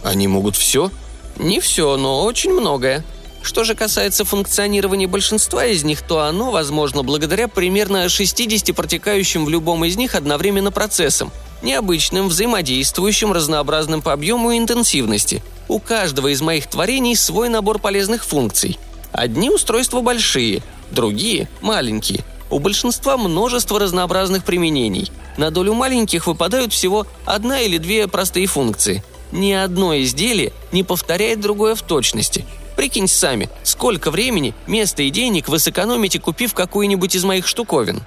Они 0.03 0.27
могут 0.27 0.57
все? 0.57 0.91
Не 1.37 1.61
все, 1.61 1.97
но 1.97 2.25
очень 2.25 2.53
многое. 2.53 3.05
Что 3.43 3.65
же 3.65 3.75
касается 3.75 4.25
функционирования 4.25 5.09
большинства 5.09 5.67
из 5.67 5.83
них, 5.83 6.03
то 6.03 6.21
оно 6.21 6.53
возможно 6.53 7.03
благодаря 7.03 7.49
примерно 7.49 8.09
60 8.09 8.75
протекающим 8.75 9.45
в 9.45 9.49
любом 9.51 9.85
из 9.85 9.97
них 9.97 10.15
одновременно 10.15 10.71
процессам, 10.71 11.33
необычным, 11.61 12.29
взаимодействующим, 12.29 13.33
разнообразным 13.33 14.01
по 14.01 14.13
объему 14.13 14.53
и 14.53 14.59
интенсивности. 14.59 15.43
У 15.69 15.81
каждого 15.81 16.29
из 16.29 16.41
моих 16.41 16.69
творений 16.69 17.17
свой 17.17 17.49
набор 17.49 17.81
полезных 17.81 18.25
функций. 18.25 18.79
Одни 19.11 19.51
устройства 19.51 20.01
большие, 20.01 20.63
другие– 20.91 21.49
маленькие. 21.61 22.25
У 22.49 22.59
большинства 22.59 23.17
множество 23.17 23.81
разнообразных 23.81 24.45
применений. 24.45 25.11
На 25.37 25.51
долю 25.51 25.75
маленьких 25.75 26.27
выпадают 26.27 26.73
всего 26.73 27.07
одна 27.25 27.61
или 27.61 27.79
две 27.79 28.07
простые 28.07 28.47
функции. 28.47 29.03
Ни 29.33 29.53
одно 29.53 29.97
изделие 29.99 30.53
не 30.71 30.85
повторяет 30.85 31.41
другое 31.41 31.75
в 31.75 31.83
точности– 31.83 32.45
Прикиньте 32.77 33.15
сами, 33.15 33.49
сколько 33.63 34.11
времени, 34.11 34.55
места 34.67 35.03
и 35.03 35.11
денег 35.11 35.49
вы 35.49 35.59
сэкономите, 35.59 36.19
купив 36.19 36.55
какую-нибудь 36.55 37.15
из 37.15 37.25
моих 37.25 37.47
штуковин». 37.47 38.03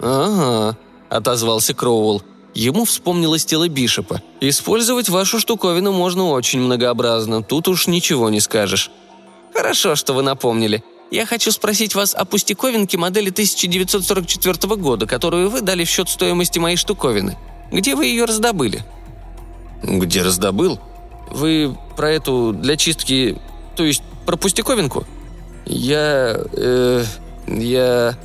«Ага»,— 0.00 0.76
отозвался 1.08 1.74
Кроуэлл. 1.74 2.22
Ему 2.54 2.84
вспомнилось 2.84 3.44
тело 3.44 3.68
Бишопа. 3.68 4.22
«Использовать 4.40 5.08
вашу 5.08 5.38
штуковину 5.38 5.92
можно 5.92 6.28
очень 6.30 6.60
многообразно, 6.60 7.42
тут 7.42 7.68
уж 7.68 7.86
ничего 7.86 8.30
не 8.30 8.40
скажешь». 8.40 8.90
«Хорошо, 9.54 9.96
что 9.96 10.12
вы 10.12 10.22
напомнили. 10.22 10.82
Я 11.10 11.24
хочу 11.24 11.50
спросить 11.50 11.94
вас 11.94 12.14
о 12.14 12.24
пустяковинке 12.24 12.98
модели 12.98 13.30
1944 13.30 14.76
года, 14.76 15.06
которую 15.06 15.50
вы 15.50 15.62
дали 15.62 15.84
в 15.84 15.88
счет 15.88 16.08
стоимости 16.08 16.58
моей 16.58 16.76
штуковины. 16.76 17.36
Где 17.72 17.94
вы 17.94 18.06
ее 18.06 18.24
раздобыли?» 18.24 18.84
«Где 19.82 20.22
раздобыл? 20.22 20.80
Вы 21.30 21.76
про 21.96 22.10
эту 22.10 22.52
для 22.52 22.76
чистки... 22.76 23.36
То 23.76 23.84
есть 23.84 24.02
про 24.26 24.36
пустяковинку?» 24.36 25.04
«Я... 25.66 26.36
э... 26.52 27.04
я...» 27.46 28.18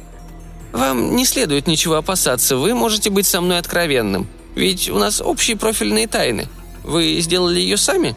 «Вам 0.72 1.16
не 1.16 1.26
следует 1.26 1.68
ничего 1.68 1.96
опасаться, 1.96 2.58
вы 2.58 2.74
можете 2.74 3.10
быть 3.10 3.28
со 3.28 3.42
мной 3.42 3.60
откровенным. 3.60 4.28
Ведь 4.56 4.89
у 4.89 4.98
нас 4.98 5.22
общие 5.22 5.58
профильные 5.58 6.08
тайны. 6.08 6.48
Вы 6.84 7.20
сделали 7.20 7.60
ее 7.60 7.78
сами?» 7.78 8.16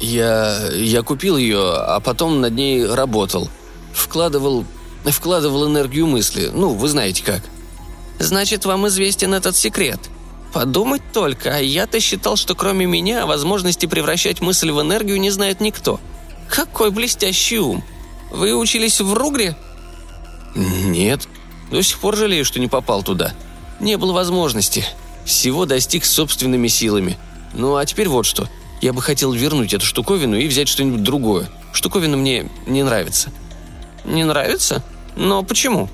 «Я... 0.00 0.68
я 0.72 1.02
купил 1.02 1.36
ее, 1.36 1.74
а 1.76 2.00
потом 2.00 2.40
над 2.40 2.52
ней 2.54 2.84
работал. 2.86 3.48
Вкладывал... 3.92 4.64
вкладывал 5.04 5.66
энергию 5.66 6.06
мысли. 6.06 6.50
Ну, 6.52 6.70
вы 6.70 6.88
знаете 6.88 7.22
как». 7.24 7.42
«Значит, 8.18 8.64
вам 8.64 8.86
известен 8.88 9.34
этот 9.34 9.56
секрет», 9.56 9.98
Подумать 10.54 11.02
только, 11.12 11.56
а 11.56 11.58
я-то 11.58 11.98
считал, 11.98 12.36
что 12.36 12.54
кроме 12.54 12.86
меня 12.86 13.26
возможности 13.26 13.86
превращать 13.86 14.40
мысль 14.40 14.70
в 14.70 14.80
энергию 14.80 15.18
не 15.18 15.30
знает 15.30 15.60
никто. 15.60 15.98
Какой 16.48 16.92
блестящий 16.92 17.58
ум! 17.58 17.82
Вы 18.30 18.54
учились 18.54 19.00
в 19.00 19.12
Ругре? 19.14 19.56
Нет. 20.54 21.26
До 21.72 21.82
сих 21.82 21.98
пор 21.98 22.16
жалею, 22.16 22.44
что 22.44 22.60
не 22.60 22.68
попал 22.68 23.02
туда. 23.02 23.34
Не 23.80 23.96
было 23.96 24.12
возможности. 24.12 24.84
Всего 25.24 25.66
достиг 25.66 26.04
собственными 26.04 26.68
силами. 26.68 27.18
Ну 27.52 27.74
а 27.74 27.84
теперь 27.84 28.08
вот 28.08 28.24
что. 28.24 28.48
Я 28.80 28.92
бы 28.92 29.02
хотел 29.02 29.32
вернуть 29.32 29.74
эту 29.74 29.84
штуковину 29.84 30.36
и 30.36 30.46
взять 30.46 30.68
что-нибудь 30.68 31.02
другое. 31.02 31.48
Штуковина 31.72 32.16
мне 32.16 32.48
не 32.68 32.84
нравится. 32.84 33.32
Не 34.04 34.22
нравится? 34.22 34.84
Но 35.16 35.42
почему? 35.42 35.90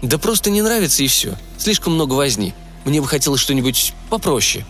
Да 0.00 0.16
просто 0.16 0.48
не 0.48 0.62
нравится 0.62 1.02
и 1.02 1.06
все. 1.06 1.34
Слишком 1.58 1.92
много 1.96 2.14
возни. 2.14 2.54
Мне 2.84 3.00
бы 3.00 3.06
хотелось 3.06 3.40
что-нибудь 3.40 3.94
попроще». 4.08 4.64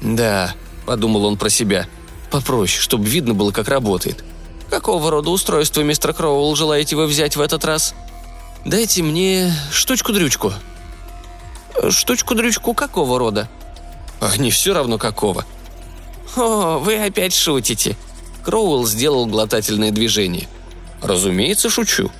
«Да»,— 0.00 0.54
подумал 0.86 1.24
он 1.24 1.36
про 1.36 1.50
себя,— 1.50 1.86
«попроще, 2.30 2.80
чтобы 2.80 3.06
видно 3.06 3.34
было, 3.34 3.50
как 3.50 3.68
работает». 3.68 4.24
«Какого 4.70 5.10
рода 5.10 5.30
устройство, 5.30 5.82
мистер 5.82 6.12
Кроуэлл, 6.12 6.54
желаете 6.56 6.96
вы 6.96 7.06
взять 7.06 7.36
в 7.36 7.40
этот 7.40 7.64
раз?» 7.64 7.94
«Дайте 8.64 9.02
мне 9.02 9.52
штучку-дрючку». 9.70 10.52
«Штучку-дрючку 11.88 12.74
какого 12.74 13.18
рода?» 13.18 13.48
«А 14.20 14.36
не 14.36 14.50
все 14.50 14.74
равно 14.74 14.98
какого». 14.98 15.44
«О, 16.36 16.78
вы 16.78 16.96
опять 16.96 17.34
шутите». 17.34 17.96
Кроуэлл 18.44 18.86
сделал 18.86 19.26
глотательное 19.26 19.92
движение. 19.92 20.48
«Разумеется, 21.00 21.70
шучу», 21.70 22.10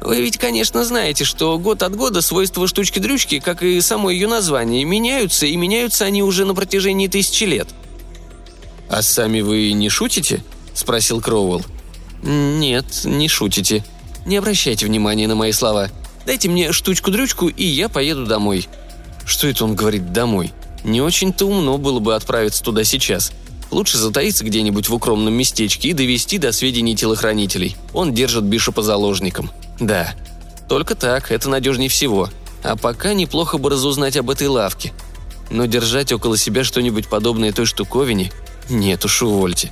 вы 0.00 0.20
ведь, 0.20 0.38
конечно, 0.38 0.84
знаете, 0.84 1.24
что 1.24 1.58
год 1.58 1.82
от 1.82 1.96
года 1.96 2.20
свойства 2.20 2.66
штучки-дрючки, 2.66 3.40
как 3.40 3.62
и 3.62 3.80
само 3.80 4.10
ее 4.10 4.28
название, 4.28 4.84
меняются, 4.84 5.46
и 5.46 5.56
меняются 5.56 6.04
они 6.04 6.22
уже 6.22 6.44
на 6.44 6.54
протяжении 6.54 7.08
тысячи 7.08 7.44
лет». 7.44 7.68
«А 8.88 9.02
сами 9.02 9.40
вы 9.40 9.72
не 9.72 9.88
шутите?»– 9.88 10.44
спросил 10.74 11.20
Кроуэлл. 11.20 11.64
«Нет, 12.22 12.86
не 13.04 13.28
шутите. 13.28 13.84
Не 14.26 14.36
обращайте 14.36 14.86
внимания 14.86 15.26
на 15.26 15.34
мои 15.34 15.52
слова. 15.52 15.88
Дайте 16.24 16.48
мне 16.48 16.72
штучку-дрючку, 16.72 17.48
и 17.48 17.64
я 17.64 17.88
поеду 17.88 18.26
домой». 18.26 18.68
Что 19.24 19.48
это 19.48 19.64
он 19.64 19.74
говорит 19.74 20.12
«домой»? 20.12 20.52
Не 20.84 21.00
очень-то 21.00 21.46
умно 21.46 21.78
было 21.78 21.98
бы 21.98 22.14
отправиться 22.14 22.62
туда 22.62 22.84
сейчас. 22.84 23.32
Лучше 23.70 23.98
затаиться 23.98 24.44
где-нибудь 24.44 24.88
в 24.88 24.94
укромном 24.94 25.34
местечке 25.34 25.88
и 25.88 25.92
довести 25.92 26.38
до 26.38 26.52
сведений 26.52 26.94
телохранителей. 26.94 27.76
Он 27.92 28.14
держит 28.14 28.44
Бишопа 28.44 28.82
заложником. 28.82 29.50
Да, 29.80 30.14
только 30.68 30.94
так, 30.94 31.30
это 31.30 31.48
надежнее 31.48 31.88
всего. 31.88 32.30
А 32.62 32.76
пока 32.76 33.14
неплохо 33.14 33.58
бы 33.58 33.70
разузнать 33.70 34.16
об 34.16 34.30
этой 34.30 34.48
лавке. 34.48 34.92
Но 35.50 35.66
держать 35.66 36.12
около 36.12 36.36
себя 36.36 36.64
что-нибудь 36.64 37.08
подобное 37.08 37.52
той 37.52 37.66
штуковине? 37.66 38.32
Нет 38.68 39.04
уж, 39.04 39.22
увольте. 39.22 39.70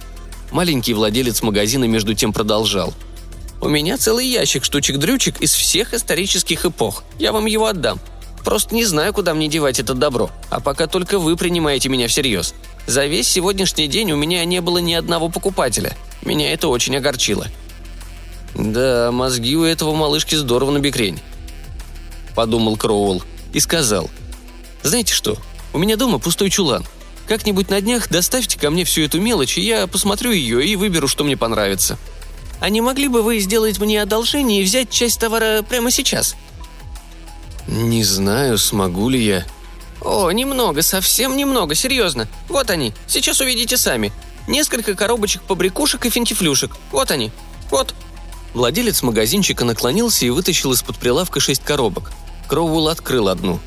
Маленький 0.51 0.95
владелец 0.95 1.43
магазина 1.43 1.85
между 1.85 2.15
тем 2.15 2.33
продолжал. 2.33 2.95
«У 3.61 3.69
меня 3.69 3.97
целый 3.97 4.27
ящик 4.27 4.63
штучек-дрючек 4.65 5.41
из 5.41 5.53
всех 5.53 5.95
исторических 5.95 6.65
эпох. 6.67 7.03
Я 7.19 7.33
вам 7.33 7.47
его 7.47 7.67
отдам. 7.67 7.99
Просто 8.45 8.75
не 8.75 8.85
знаю, 8.85 9.13
куда 9.13 9.35
мне 9.35 9.49
девать 9.49 9.81
это 9.81 9.95
добро. 9.95 10.31
А 10.51 10.61
пока 10.61 10.87
только 10.87 11.19
вы 11.19 11.37
принимаете 11.37 11.89
меня 11.89 12.09
всерьез. 12.09 12.55
За 12.87 13.07
весь 13.07 13.29
сегодняшний 13.29 13.89
день 13.89 14.13
у 14.13 14.17
меня 14.17 14.45
не 14.45 14.61
было 14.61 14.79
ни 14.79 14.93
одного 14.93 15.29
покупателя. 15.29 15.97
Меня 16.23 16.53
это 16.53 16.69
очень 16.69 16.97
огорчило. 16.97 17.47
«Да, 18.55 19.11
мозги 19.11 19.57
у 19.57 19.65
этого 19.65 19.95
малышки 19.95 20.35
здорово 20.35 20.71
набекрень»,— 20.71 21.21
подумал 22.37 22.77
Кроуэлл 22.77 23.23
и 23.53 23.61
сказал. 23.61 24.11
«Знаете 24.83 25.13
что, 25.13 25.37
у 25.73 25.79
меня 25.79 25.97
дома 25.97 26.19
пустой 26.19 26.51
чулан. 26.51 26.85
Как-нибудь 27.27 27.71
на 27.71 27.81
днях 27.81 28.09
доставьте 28.11 28.59
ко 28.59 28.71
мне 28.71 28.85
всю 28.85 29.03
эту 29.03 29.21
мелочь, 29.21 29.59
и 29.59 29.63
я 29.63 29.87
посмотрю 29.87 30.31
ее 30.31 30.65
и 30.65 30.77
выберу, 30.77 31.09
что 31.09 31.25
мне 31.25 31.37
понравится». 31.37 31.99
«А 32.61 32.69
не 32.69 32.81
могли 32.81 33.09
бы 33.09 33.23
вы 33.23 33.41
сделать 33.41 33.79
мне 33.79 34.01
одолжение 34.01 34.61
и 34.61 34.65
взять 34.65 34.89
часть 34.91 35.19
товара 35.19 35.63
прямо 35.63 35.91
сейчас?» 35.91 36.37
«Не 37.67 38.05
знаю, 38.05 38.59
смогу 38.59 39.09
ли 39.09 39.25
я». 39.25 39.45
«О, 40.05 40.31
немного, 40.31 40.83
совсем 40.83 41.37
немного, 41.37 41.75
серьезно. 41.75 42.29
Вот 42.49 42.71
они, 42.71 42.93
сейчас 43.07 43.41
увидите 43.41 43.79
сами. 43.79 44.13
Несколько 44.47 44.95
коробочек 44.95 45.43
побрякушек 45.43 46.05
и 46.05 46.11
финтифлюшек. 46.11 46.77
Вот 46.93 47.11
они. 47.11 47.33
Вот». 47.71 47.95
Владелец 48.53 49.03
магазинчика 49.03 49.65
наклонился 49.65 50.27
и 50.27 50.31
вытащил 50.31 50.73
из-под 50.73 50.99
прилавка 50.99 51.41
шесть 51.41 51.65
коробок. 51.65 52.13
Кроуэлл 52.47 52.89
открыл 52.89 53.29
одну. 53.29 53.59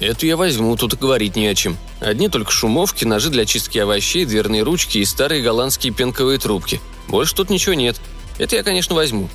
«Эту 0.00 0.26
я 0.26 0.36
возьму, 0.36 0.76
тут 0.76 0.94
и 0.94 0.96
говорить 0.96 1.36
не 1.36 1.46
о 1.46 1.54
чем. 1.54 1.78
Одни 2.00 2.28
только 2.28 2.50
шумовки, 2.50 3.04
ножи 3.04 3.30
для 3.30 3.46
чистки 3.46 3.78
овощей, 3.78 4.24
дверные 4.24 4.64
ручки 4.64 4.98
и 4.98 5.04
старые 5.04 5.40
голландские 5.40 5.94
пенковые 5.94 6.38
трубки. 6.38 6.80
Больше 7.06 7.34
тут 7.34 7.48
ничего 7.48 7.74
нет. 7.74 8.00
Это 8.38 8.56
я, 8.56 8.64
конечно, 8.64 8.96
возьму». 8.96 9.28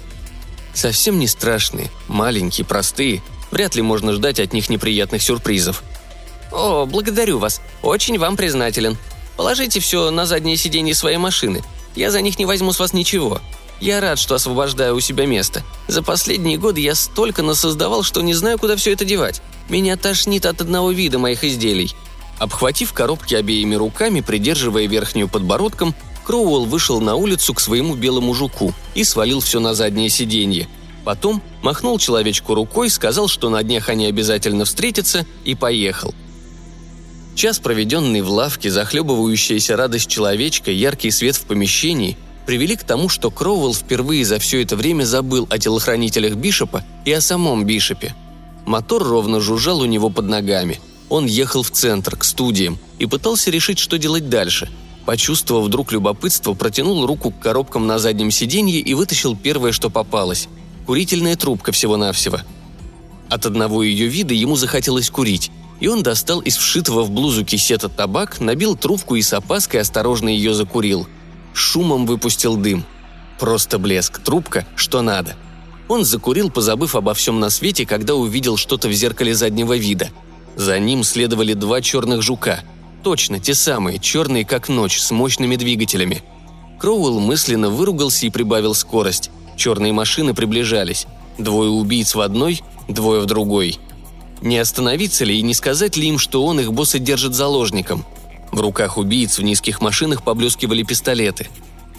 Совсем 0.73 1.17
не 1.17 1.27
страшные, 1.27 1.89
маленькие, 2.07 2.65
простые. 2.65 3.23
Вряд 3.51 3.75
ли 3.75 3.81
можно 3.81 4.13
ждать 4.13 4.39
от 4.39 4.53
них 4.53 4.69
неприятных 4.69 5.21
сюрпризов. 5.23 5.83
«О, 6.51 6.85
благодарю 6.85 7.37
вас. 7.37 7.61
Очень 7.81 8.17
вам 8.17 8.35
признателен. 8.35 8.97
Положите 9.37 9.79
все 9.79 10.09
на 10.11 10.25
заднее 10.25 10.57
сиденье 10.57 10.95
своей 10.95 11.17
машины. 11.17 11.61
Я 11.95 12.11
за 12.11 12.21
них 12.21 12.39
не 12.39 12.45
возьму 12.45 12.71
с 12.71 12.79
вас 12.79 12.93
ничего. 12.93 13.39
Я 13.79 14.01
рад, 14.01 14.19
что 14.19 14.35
освобождаю 14.35 14.95
у 14.95 14.99
себя 14.99 15.25
место. 15.25 15.63
За 15.87 16.03
последние 16.03 16.57
годы 16.57 16.81
я 16.81 16.95
столько 16.95 17.43
насоздавал, 17.43 18.03
что 18.03 18.21
не 18.21 18.33
знаю, 18.33 18.59
куда 18.59 18.75
все 18.75 18.91
это 18.91 19.05
девать. 19.05 19.41
Меня 19.69 19.95
тошнит 19.95 20.45
от 20.45 20.61
одного 20.61 20.91
вида 20.91 21.19
моих 21.19 21.43
изделий». 21.43 21.95
Обхватив 22.39 22.93
коробки 22.93 23.35
обеими 23.35 23.75
руками, 23.75 24.21
придерживая 24.21 24.87
верхнюю 24.87 25.27
подбородком, 25.27 25.93
Кроуэлл 26.25 26.65
вышел 26.65 27.01
на 27.01 27.15
улицу 27.15 27.53
к 27.53 27.59
своему 27.59 27.95
белому 27.95 28.33
жуку 28.33 28.73
и 28.95 29.03
свалил 29.03 29.41
все 29.41 29.59
на 29.59 29.73
заднее 29.73 30.09
сиденье. 30.09 30.69
Потом 31.03 31.41
махнул 31.61 31.97
человечку 31.99 32.53
рукой, 32.53 32.89
сказал, 32.89 33.27
что 33.27 33.49
на 33.49 33.61
днях 33.63 33.89
они 33.89 34.05
обязательно 34.05 34.65
встретятся, 34.65 35.25
и 35.43 35.55
поехал. 35.55 36.13
Час, 37.39 37.59
проведенный 37.59 38.19
в 38.19 38.29
лавке, 38.29 38.69
захлебывающаяся 38.69 39.77
радость 39.77 40.09
человечка, 40.09 40.71
яркий 40.71 41.09
свет 41.09 41.37
в 41.37 41.45
помещении– 41.45 42.17
привели 42.45 42.75
к 42.75 42.83
тому, 42.83 43.07
что 43.07 43.31
Кроуэлл 43.31 43.73
впервые 43.73 44.25
за 44.25 44.39
все 44.39 44.61
это 44.61 44.75
время 44.75 45.05
забыл 45.05 45.47
о 45.49 45.57
телохранителях 45.57 46.35
Бишопа 46.35 46.83
и 47.05 47.13
о 47.13 47.21
самом 47.21 47.63
Бишопе. 47.63 48.13
Мотор 48.65 49.03
ровно 49.03 49.39
жужжал 49.39 49.79
у 49.79 49.85
него 49.85 50.09
под 50.09 50.25
ногами. 50.25 50.81
Он 51.07 51.27
ехал 51.27 51.63
в 51.63 51.71
центр, 51.71 52.17
к 52.17 52.25
студиям, 52.25 52.77
и 52.97 53.05
пытался 53.05 53.51
решить, 53.51 53.79
что 53.79 53.97
делать 53.97 54.27
дальше. 54.27 54.69
Почувствовав 55.05 55.63
вдруг 55.63 55.93
любопытство, 55.93 56.55
протянул 56.55 57.05
руку 57.05 57.31
к 57.31 57.39
коробкам 57.39 57.87
на 57.87 57.99
заднем 57.99 58.31
сиденье 58.31 58.81
и 58.81 58.93
вытащил 58.93 59.37
первое, 59.37 59.71
что 59.71 59.89
попалось. 59.89 60.49
Курительная 60.85 61.37
трубка 61.37 61.71
всего-навсего. 61.71 62.41
От 63.29 63.45
одного 63.45 63.81
ее 63.81 64.07
вида 64.07 64.33
ему 64.33 64.57
захотелось 64.57 65.09
курить, 65.09 65.51
и 65.79 65.87
он 65.87 66.03
достал 66.03 66.39
из 66.39 66.57
вшитого 66.57 67.03
в 67.03 67.11
блузу 67.11 67.45
кисета 67.45 67.89
табак, 67.89 68.39
набил 68.39 68.75
трубку 68.75 69.15
и 69.15 69.21
с 69.21 69.33
опаской 69.33 69.81
осторожно 69.81 70.29
ее 70.29 70.53
закурил– 70.53 71.07
шумом 71.59 72.05
выпустил 72.05 72.55
дым. 72.55 72.85
Просто 73.39 73.77
блеск, 73.77 74.19
трубка, 74.19 74.65
что 74.75 75.01
надо. 75.01 75.35
Он 75.87 76.03
закурил, 76.05 76.49
позабыв 76.49 76.95
обо 76.95 77.13
всем 77.13 77.39
на 77.39 77.49
свете, 77.49 77.85
когда 77.85 78.15
увидел 78.15 78.57
что-то 78.57 78.87
в 78.87 78.93
зеркале 78.93 79.33
заднего 79.33 79.75
вида. 79.77 80.09
За 80.55 80.77
ним 80.79 81.03
следовали 81.03 81.53
два 81.53 81.81
черных 81.81 82.21
жука. 82.21 82.61
Точно, 83.03 83.39
те 83.39 83.53
самые, 83.53 83.99
черные 83.99 84.45
как 84.45 84.69
ночь, 84.69 84.99
с 84.99 85.11
мощными 85.11 85.55
двигателями. 85.55 86.21
Кроуэлл 86.79 87.19
мысленно 87.19 87.69
выругался 87.69 88.25
и 88.25 88.29
прибавил 88.29 88.73
скорость. 88.73 89.31
Черные 89.55 89.93
машины 89.93 90.33
приближались. 90.33 91.07
Двое 91.37 91.69
убийц 91.69 92.13
в 92.13 92.21
одной, 92.21 92.61
двое 92.87 93.21
в 93.21 93.25
другой. 93.25 93.79
Не 94.41 94.57
остановиться 94.57 95.25
ли 95.25 95.37
и 95.37 95.41
не 95.41 95.53
сказать 95.53 95.97
ли 95.97 96.07
им, 96.07 96.17
что 96.17 96.45
он 96.45 96.59
их 96.59 96.71
босса 96.71 96.99
держит 96.99 97.33
заложником? 97.33 98.05
В 98.51 98.61
руках 98.61 98.97
убийц 98.97 99.37
в 99.37 99.43
низких 99.43 99.81
машинах 99.81 100.23
поблескивали 100.23 100.83
пистолеты. 100.83 101.47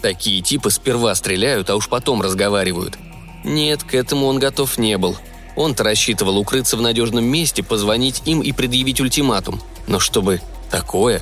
Такие 0.01 0.41
типы 0.41 0.71
сперва 0.71 1.13
стреляют, 1.13 1.69
а 1.69 1.75
уж 1.75 1.87
потом 1.87 2.21
разговаривают. 2.21 2.97
Нет, 3.43 3.83
к 3.83 3.93
этому 3.93 4.25
он 4.25 4.39
готов 4.39 4.77
не 4.77 4.97
был. 4.97 5.15
Он-то 5.55 5.83
рассчитывал 5.83 6.37
укрыться 6.37 6.77
в 6.77 6.81
надежном 6.81 7.25
месте, 7.25 7.61
позвонить 7.61 8.21
им 8.25 8.41
и 8.41 8.51
предъявить 8.51 9.01
ультиматум. 9.01 9.61
Но 9.87 9.99
чтобы 9.99 10.41
такое... 10.69 11.21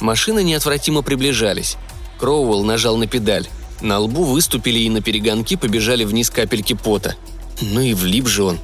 Машины 0.00 0.42
неотвратимо 0.42 1.02
приближались. 1.02 1.76
Кроуэлл 2.18 2.64
нажал 2.64 2.96
на 2.96 3.06
педаль. 3.06 3.48
На 3.80 4.00
лбу 4.00 4.24
выступили 4.24 4.80
и 4.80 4.90
на 4.90 5.00
перегонки 5.00 5.56
побежали 5.56 6.04
вниз 6.04 6.30
капельки 6.30 6.74
пота. 6.74 7.16
Ну 7.62 7.80
и 7.80 7.94
влип 7.94 8.26
же 8.26 8.42
он. 8.42 8.58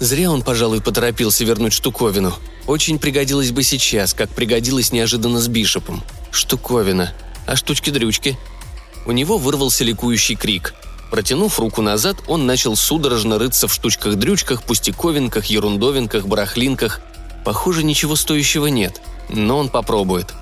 Зря 0.00 0.30
он, 0.30 0.42
пожалуй, 0.42 0.80
поторопился 0.80 1.44
вернуть 1.44 1.72
штуковину. 1.72 2.34
Очень 2.66 2.98
пригодилось 2.98 3.52
бы 3.52 3.62
сейчас, 3.62 4.14
как 4.14 4.30
пригодилось 4.30 4.92
неожиданно 4.92 5.40
с 5.40 5.48
Бишопом. 5.48 6.02
Штуковина. 6.30 7.12
А 7.46 7.56
штучки-дрючки? 7.56 8.38
У 9.06 9.12
него 9.12 9.38
вырвался 9.38 9.84
ликующий 9.84 10.34
крик. 10.34 10.74
Протянув 11.10 11.58
руку 11.60 11.82
назад, 11.82 12.16
он 12.26 12.46
начал 12.46 12.74
судорожно 12.74 13.38
рыться 13.38 13.68
в 13.68 13.74
штучках-дрючках, 13.74 14.64
пустяковинках, 14.64 15.46
ерундовинках, 15.46 16.26
барахлинках. 16.26 17.00
Похоже, 17.44 17.84
ничего 17.84 18.16
стоящего 18.16 18.66
нет. 18.66 19.00
Но 19.28 19.58
он 19.58 19.68
попробует. 19.68 20.34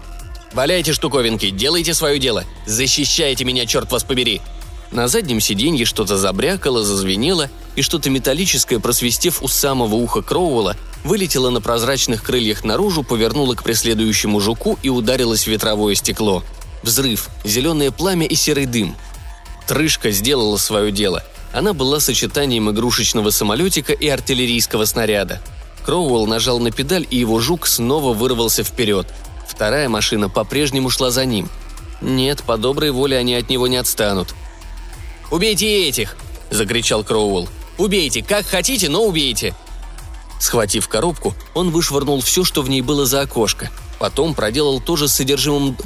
«Валяйте 0.55 0.93
штуковинки, 0.93 1.49
делайте 1.51 1.95
свое 1.95 2.19
дело! 2.19 2.45
Защищайте 2.67 3.45
меня, 3.45 3.65
черт 3.65 3.91
вас 3.91 4.05
побери!» 4.05 4.43
На 4.93 5.09
заднем 5.09 5.41
сиденье 5.41 5.87
что-то 5.87 6.19
забрякало, 6.19 6.85
зазвенело, 6.85 7.49
и 7.77 7.83
что-то 7.83 8.11
металлическое, 8.11 8.79
просвистев 8.79 9.43
у 9.43 9.49
самого 9.49 9.95
уха 9.95 10.21
Кроуэлла, 10.21 10.77
вылетело 11.03 11.49
на 11.49 11.63
прозрачных 11.63 12.23
крыльях 12.23 12.63
наружу, 12.63 13.03
повернуло 13.03 13.55
к 13.55 13.63
преследующему 13.63 14.39
жуку 14.39 14.79
и 14.83 14.91
ударилось 14.91 15.45
в 15.45 15.47
ветровое 15.47 15.95
стекло. 15.95 16.45
Взрыв, 16.83 17.31
зеленое 17.43 17.91
пламя 17.91 18.27
и 18.27 18.35
серый 18.35 18.67
дым. 18.67 18.95
Трышка 19.67 20.11
сделала 20.11 20.59
свое 20.59 20.93
дело. 20.93 21.25
Она 21.55 21.73
была 21.73 21.99
сочетанием 21.99 22.71
игрушечного 22.71 23.31
самолетика 23.31 23.95
и 23.95 24.09
артиллерийского 24.09 24.85
снаряда. 24.85 25.41
Кроуэлл 25.87 26.27
нажал 26.27 26.59
на 26.59 26.71
педаль, 26.71 27.07
и 27.09 27.17
его 27.17 27.41
жук 27.41 27.67
снова 27.67 28.13
вырвался 28.13 28.63
вперед. 28.63 29.07
Вторая 29.49 29.89
машина 29.89 30.29
по-прежнему 30.29 30.91
шла 30.91 31.11
за 31.11 31.25
ним. 31.25 31.49
Нет, 32.03 32.43
по 32.43 32.59
доброй 32.59 32.91
воле 32.91 33.17
они 33.17 33.35
от 33.35 33.49
него 33.49 33.67
не 33.69 33.77
отстанут. 33.77 34.35
«Убейте 35.33 35.89
этих!»– 35.89 36.15
закричал 36.51 37.03
Кроуэлл. 37.03 37.49
«Убейте, 37.79 38.23
как 38.23 38.45
хотите, 38.45 38.91
но 38.91 39.03
убейте!» 39.03 39.55
Схватив 40.39 40.89
коробку, 40.89 41.35
он 41.55 41.71
вышвырнул 41.71 42.21
все, 42.21 42.45
что 42.45 42.61
в 42.61 42.69
ней 42.69 42.83
было 42.83 43.07
за 43.07 43.23
окошко. 43.23 43.71
Потом 43.99 44.35
проделал 44.35 44.79
то 44.79 44.95
же 44.97 45.09
с 45.09 45.15
содержимым... 45.15 45.79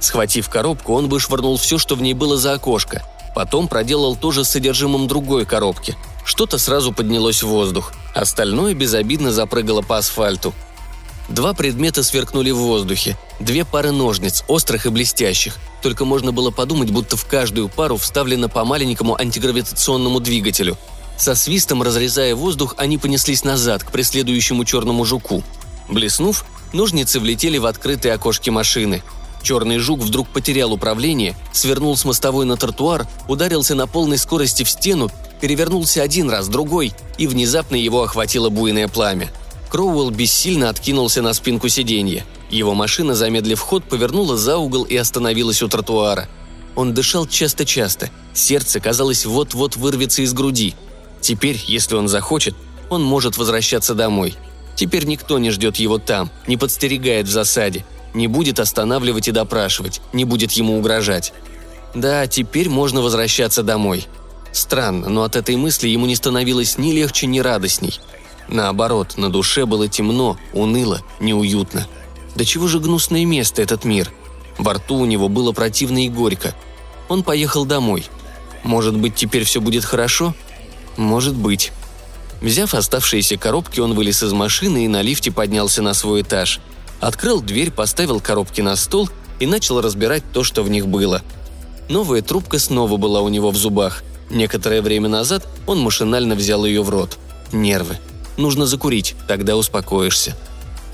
Схватив 0.00 0.48
коробку, 0.48 0.94
он 0.94 1.08
вышвырнул 1.08 1.56
все, 1.56 1.78
что 1.78 1.94
в 1.94 2.02
ней 2.02 2.14
было 2.14 2.36
за 2.36 2.54
окошко. 2.54 3.04
Потом 3.36 3.68
проделал 3.68 4.16
то 4.16 4.32
же 4.32 4.44
с 4.44 4.50
содержимым 4.50 5.06
другой 5.06 5.46
коробки. 5.46 5.96
Что-то 6.24 6.58
сразу 6.58 6.92
поднялось 6.92 7.44
в 7.44 7.48
воздух. 7.48 7.92
Остальное 8.12 8.74
безобидно 8.74 9.30
запрыгало 9.30 9.82
по 9.82 9.98
асфальту. 9.98 10.52
Два 11.28 11.54
предмета 11.54 12.02
сверкнули 12.02 12.50
в 12.50 12.58
воздухе. 12.58 13.16
Две 13.40 13.64
пары 13.64 13.92
ножниц, 13.92 14.44
острых 14.46 14.84
и 14.86 14.90
блестящих. 14.90 15.56
Только 15.82 16.04
можно 16.04 16.32
было 16.32 16.50
подумать, 16.50 16.90
будто 16.90 17.16
в 17.16 17.24
каждую 17.24 17.68
пару 17.68 17.96
вставлено 17.96 18.48
по 18.48 18.64
маленькому 18.64 19.18
антигравитационному 19.18 20.20
двигателю. 20.20 20.76
Со 21.16 21.34
свистом, 21.34 21.82
разрезая 21.82 22.34
воздух, 22.34 22.74
они 22.76 22.98
понеслись 22.98 23.44
назад, 23.44 23.84
к 23.84 23.90
преследующему 23.90 24.64
черному 24.64 25.04
жуку. 25.04 25.42
Блеснув, 25.88 26.44
ножницы 26.72 27.20
влетели 27.20 27.56
в 27.56 27.66
открытые 27.66 28.14
окошки 28.14 28.50
машины. 28.50 29.02
Черный 29.42 29.78
жук 29.78 30.00
вдруг 30.00 30.28
потерял 30.28 30.72
управление, 30.72 31.36
свернул 31.52 31.96
с 31.96 32.04
мостовой 32.04 32.44
на 32.44 32.56
тротуар, 32.56 33.06
ударился 33.28 33.74
на 33.74 33.86
полной 33.86 34.18
скорости 34.18 34.62
в 34.62 34.70
стену, 34.70 35.10
перевернулся 35.40 36.02
один 36.02 36.30
раз, 36.30 36.48
другой, 36.48 36.92
и 37.18 37.26
внезапно 37.26 37.76
его 37.76 38.02
охватило 38.02 38.50
буйное 38.50 38.88
пламя– 38.88 39.30
Кроуэлл 39.74 40.10
бессильно 40.10 40.68
откинулся 40.68 41.20
на 41.20 41.32
спинку 41.32 41.68
сиденья. 41.68 42.24
Его 42.48 42.74
машина, 42.74 43.16
замедлив 43.16 43.58
ход, 43.58 43.82
повернула 43.82 44.36
за 44.36 44.56
угол 44.56 44.84
и 44.84 44.94
остановилась 44.94 45.62
у 45.62 45.68
тротуара. 45.68 46.28
Он 46.76 46.94
дышал 46.94 47.26
часто-часто. 47.26 48.08
Сердце, 48.34 48.78
казалось, 48.78 49.26
вот-вот 49.26 49.74
вырвется 49.74 50.22
из 50.22 50.32
груди. 50.32 50.76
Теперь, 51.20 51.60
если 51.66 51.96
он 51.96 52.06
захочет, 52.06 52.54
он 52.88 53.02
может 53.02 53.36
возвращаться 53.36 53.96
домой. 53.96 54.36
Теперь 54.76 55.06
никто 55.06 55.40
не 55.40 55.50
ждет 55.50 55.74
его 55.74 55.98
там, 55.98 56.30
не 56.46 56.56
подстерегает 56.56 57.26
в 57.26 57.32
засаде, 57.32 57.84
не 58.14 58.28
будет 58.28 58.60
останавливать 58.60 59.26
и 59.26 59.32
допрашивать, 59.32 60.00
не 60.12 60.24
будет 60.24 60.52
ему 60.52 60.78
угрожать. 60.78 61.32
Да, 61.96 62.28
теперь 62.28 62.68
можно 62.68 63.02
возвращаться 63.02 63.64
домой. 63.64 64.06
Странно, 64.52 65.08
но 65.08 65.24
от 65.24 65.34
этой 65.34 65.56
мысли 65.56 65.88
ему 65.88 66.06
не 66.06 66.14
становилось 66.14 66.78
ни 66.78 66.92
легче, 66.92 67.26
ни 67.26 67.40
радостней– 67.40 67.98
Наоборот, 68.48 69.16
на 69.16 69.30
душе 69.30 69.66
было 69.66 69.88
темно, 69.88 70.36
уныло, 70.52 71.02
неуютно. 71.20 71.86
Да 72.34 72.44
чего 72.44 72.66
же 72.66 72.80
гнусное 72.80 73.24
место 73.24 73.62
этот 73.62 73.84
мир? 73.84 74.12
Во 74.58 74.74
рту 74.74 74.96
у 74.96 75.04
него 75.04 75.28
было 75.28 75.52
противно 75.52 76.04
и 76.04 76.08
горько. 76.08 76.54
Он 77.08 77.22
поехал 77.22 77.64
домой. 77.64 78.04
Может 78.62 78.96
быть, 78.96 79.14
теперь 79.14 79.44
все 79.44 79.60
будет 79.60 79.84
хорошо? 79.84 80.34
Может 80.96 81.34
быть. 81.34 81.72
Взяв 82.40 82.74
оставшиеся 82.74 83.36
коробки, 83.36 83.80
он 83.80 83.94
вылез 83.94 84.22
из 84.22 84.32
машины 84.32 84.84
и 84.84 84.88
на 84.88 85.02
лифте 85.02 85.30
поднялся 85.30 85.82
на 85.82 85.94
свой 85.94 86.22
этаж. 86.22 86.60
Открыл 87.00 87.40
дверь, 87.40 87.70
поставил 87.70 88.20
коробки 88.20 88.60
на 88.60 88.76
стол 88.76 89.08
и 89.40 89.46
начал 89.46 89.80
разбирать 89.80 90.24
то, 90.32 90.44
что 90.44 90.62
в 90.62 90.70
них 90.70 90.86
было. 90.86 91.22
Новая 91.88 92.22
трубка 92.22 92.58
снова 92.58 92.96
была 92.96 93.20
у 93.20 93.28
него 93.28 93.50
в 93.50 93.56
зубах. 93.56 94.02
Некоторое 94.30 94.80
время 94.82 95.08
назад 95.08 95.46
он 95.66 95.80
машинально 95.80 96.34
взял 96.34 96.64
ее 96.64 96.82
в 96.82 96.88
рот. 96.90 97.18
Нервы. 97.52 97.98
Нужно 98.36 98.66
закурить, 98.66 99.14
тогда 99.28 99.56
успокоишься. 99.56 100.36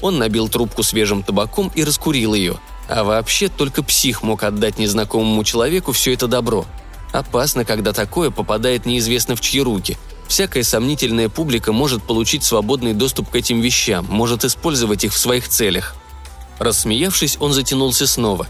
Он 0.03 0.19
набил 0.19 0.49
трубку 0.49 0.83
свежим 0.83 1.23
табаком 1.23 1.71
и 1.75 1.85
раскурил 1.85 2.35
ее. 2.35 2.59
А 2.89 3.05
вообще 3.05 3.49
только 3.49 3.83
псих 3.83 4.23
мог 4.23 4.43
отдать 4.43 4.79
незнакомому 4.79 5.45
человеку 5.45 5.93
все 5.93 6.13
это 6.13 6.27
добро. 6.27 6.67
Опасно, 7.13 7.65
когда 7.65 7.93
такое 7.93 8.31
попадает 8.31 8.87
неизвестно 8.87 9.37
в 9.37 9.41
чьи 9.41 9.61
руки. 9.61 9.97
Всякая 10.29 10.63
сомнительная 10.63 11.29
публика 11.29 11.73
может 11.73 12.03
получить 12.03 12.45
свободный 12.45 12.95
доступ 12.95 13.31
к 13.31 13.37
этим 13.37 13.61
вещам, 13.61 14.07
может 14.09 14.45
использовать 14.45 15.05
их 15.05 15.13
в 15.13 15.19
своих 15.19 15.49
целях. 15.49 15.97
Рассмеявшись, 16.59 17.37
он 17.41 17.53
затянулся 17.53 18.07
снова. 18.07 18.47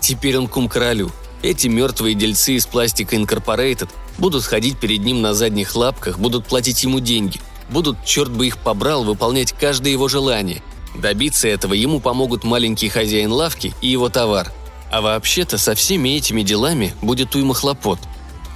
Теперь 0.00 0.38
он 0.38 0.48
кум 0.48 0.68
королю. 0.68 1.10
Эти 1.42 1.66
мертвые 1.66 2.14
дельцы 2.14 2.54
из 2.54 2.66
пластика 2.66 3.16
Инкорпорейтед 3.16 3.90
будут 4.18 4.44
ходить 4.44 4.78
перед 4.78 5.00
ним 5.00 5.22
на 5.22 5.34
задних 5.34 5.74
лапках, 5.74 6.18
будут 6.18 6.46
платить 6.46 6.82
ему 6.84 7.00
деньги– 7.00 7.40
будут, 7.70 8.04
черт 8.04 8.30
бы 8.30 8.46
их 8.46 8.58
побрал, 8.58 9.04
выполнять 9.04 9.52
каждое 9.52 9.92
его 9.92 10.08
желание. 10.08 10.62
Добиться 10.94 11.48
этого 11.48 11.74
ему 11.74 12.00
помогут 12.00 12.44
маленький 12.44 12.88
хозяин 12.88 13.32
лавки 13.32 13.74
и 13.80 13.88
его 13.88 14.08
товар. 14.08 14.52
А 14.90 15.00
вообще-то 15.00 15.58
со 15.58 15.74
всеми 15.74 16.10
этими 16.10 16.42
делами 16.42 16.94
будет 17.02 17.34
уйма 17.34 17.54
хлопот. 17.54 17.98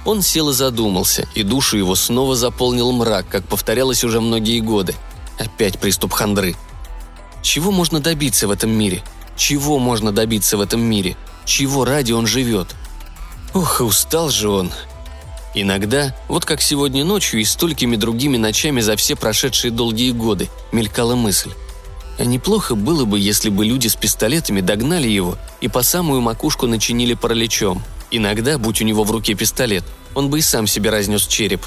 Он 0.05 0.21
сел 0.21 0.49
и 0.49 0.53
задумался, 0.53 1.27
и 1.35 1.43
душу 1.43 1.77
его 1.77 1.95
снова 1.95 2.35
заполнил 2.35 2.91
мрак, 2.91 3.27
как 3.27 3.43
повторялось 3.45 4.03
уже 4.03 4.21
многие 4.21 4.59
годы. 4.61 4.95
Опять 5.37 5.79
приступ 5.79 6.13
хандры. 6.13 6.55
Чего 7.41 7.71
можно 7.71 7.99
добиться 7.99 8.47
в 8.47 8.51
этом 8.51 8.71
мире? 8.71 9.03
Чего 9.35 9.79
можно 9.79 10.11
добиться 10.11 10.57
в 10.57 10.61
этом 10.61 10.81
мире? 10.81 11.17
Чего 11.45 11.85
ради 11.85 12.11
он 12.11 12.27
живет? 12.27 12.75
Ох, 13.53 13.81
устал 13.81 14.29
же 14.29 14.49
он, 14.49 14.71
Иногда, 15.55 16.15
вот 16.27 16.45
как 16.45 16.61
сегодня 16.61 17.03
ночью 17.03 17.41
и 17.41 17.43
столькими 17.43 17.95
другими 17.95 18.37
ночами 18.37 18.81
за 18.81 18.95
все 18.95 19.15
прошедшие 19.15 19.71
долгие 19.71 20.11
годы, 20.11 20.47
мелькала 20.71 21.15
мысль. 21.15 21.51
А 22.19 22.25
неплохо 22.25 22.75
было 22.75 23.05
бы, 23.05 23.19
если 23.19 23.49
бы 23.49 23.65
люди 23.65 23.87
с 23.87 23.95
пистолетами 23.95 24.61
догнали 24.61 25.07
его 25.07 25.37
и 25.61 25.67
по 25.67 25.81
самую 25.81 26.21
макушку 26.21 26.67
начинили 26.67 27.13
параличом. 27.13 27.81
Иногда, 28.11 28.57
будь 28.57 28.81
у 28.81 28.85
него 28.85 29.03
в 29.03 29.11
руке 29.11 29.33
пистолет, 29.33 29.83
он 30.13 30.29
бы 30.29 30.39
и 30.39 30.41
сам 30.41 30.67
себе 30.67 30.89
разнес 30.89 31.25
череп. 31.25 31.65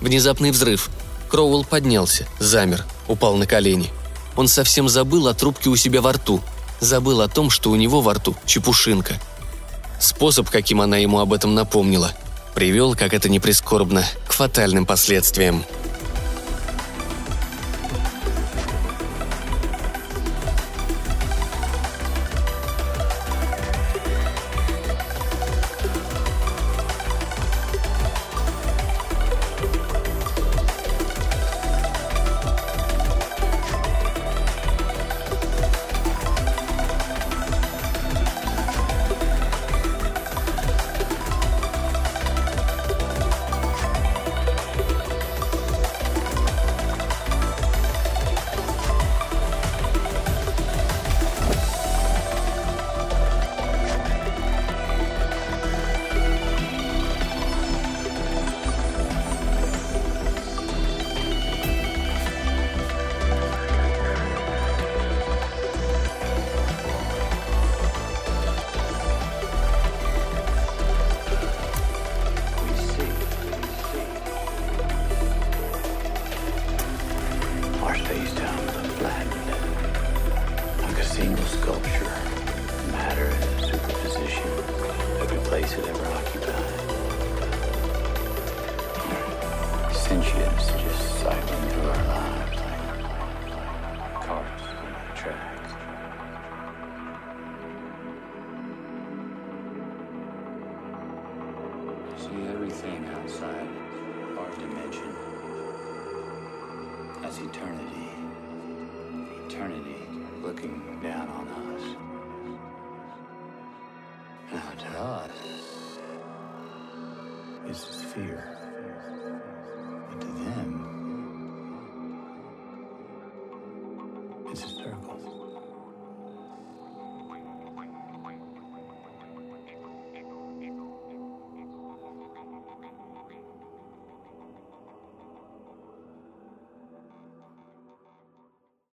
Внезапный 0.00 0.50
взрыв. 0.50 0.88
Кроуэлл 1.28 1.64
поднялся, 1.64 2.26
замер, 2.38 2.84
упал 3.08 3.36
на 3.36 3.46
колени. 3.46 3.90
Он 4.36 4.48
совсем 4.48 4.88
забыл 4.88 5.28
о 5.28 5.34
трубке 5.34 5.68
у 5.68 5.76
себя 5.76 6.00
во 6.00 6.12
рту. 6.12 6.40
Забыл 6.80 7.20
о 7.20 7.28
том, 7.28 7.50
что 7.50 7.70
у 7.70 7.76
него 7.76 8.00
во 8.00 8.14
рту 8.14 8.34
чепушинка. 8.46 9.20
Способ, 10.00 10.48
каким 10.48 10.80
она 10.80 10.96
ему 10.96 11.18
об 11.18 11.34
этом 11.34 11.54
напомнила– 11.54 12.12
привел, 12.54 12.94
как 12.94 13.14
это 13.14 13.28
не 13.28 13.40
прискорбно, 13.40 14.04
к 14.26 14.32
фатальным 14.32 14.86
последствиям. 14.86 15.64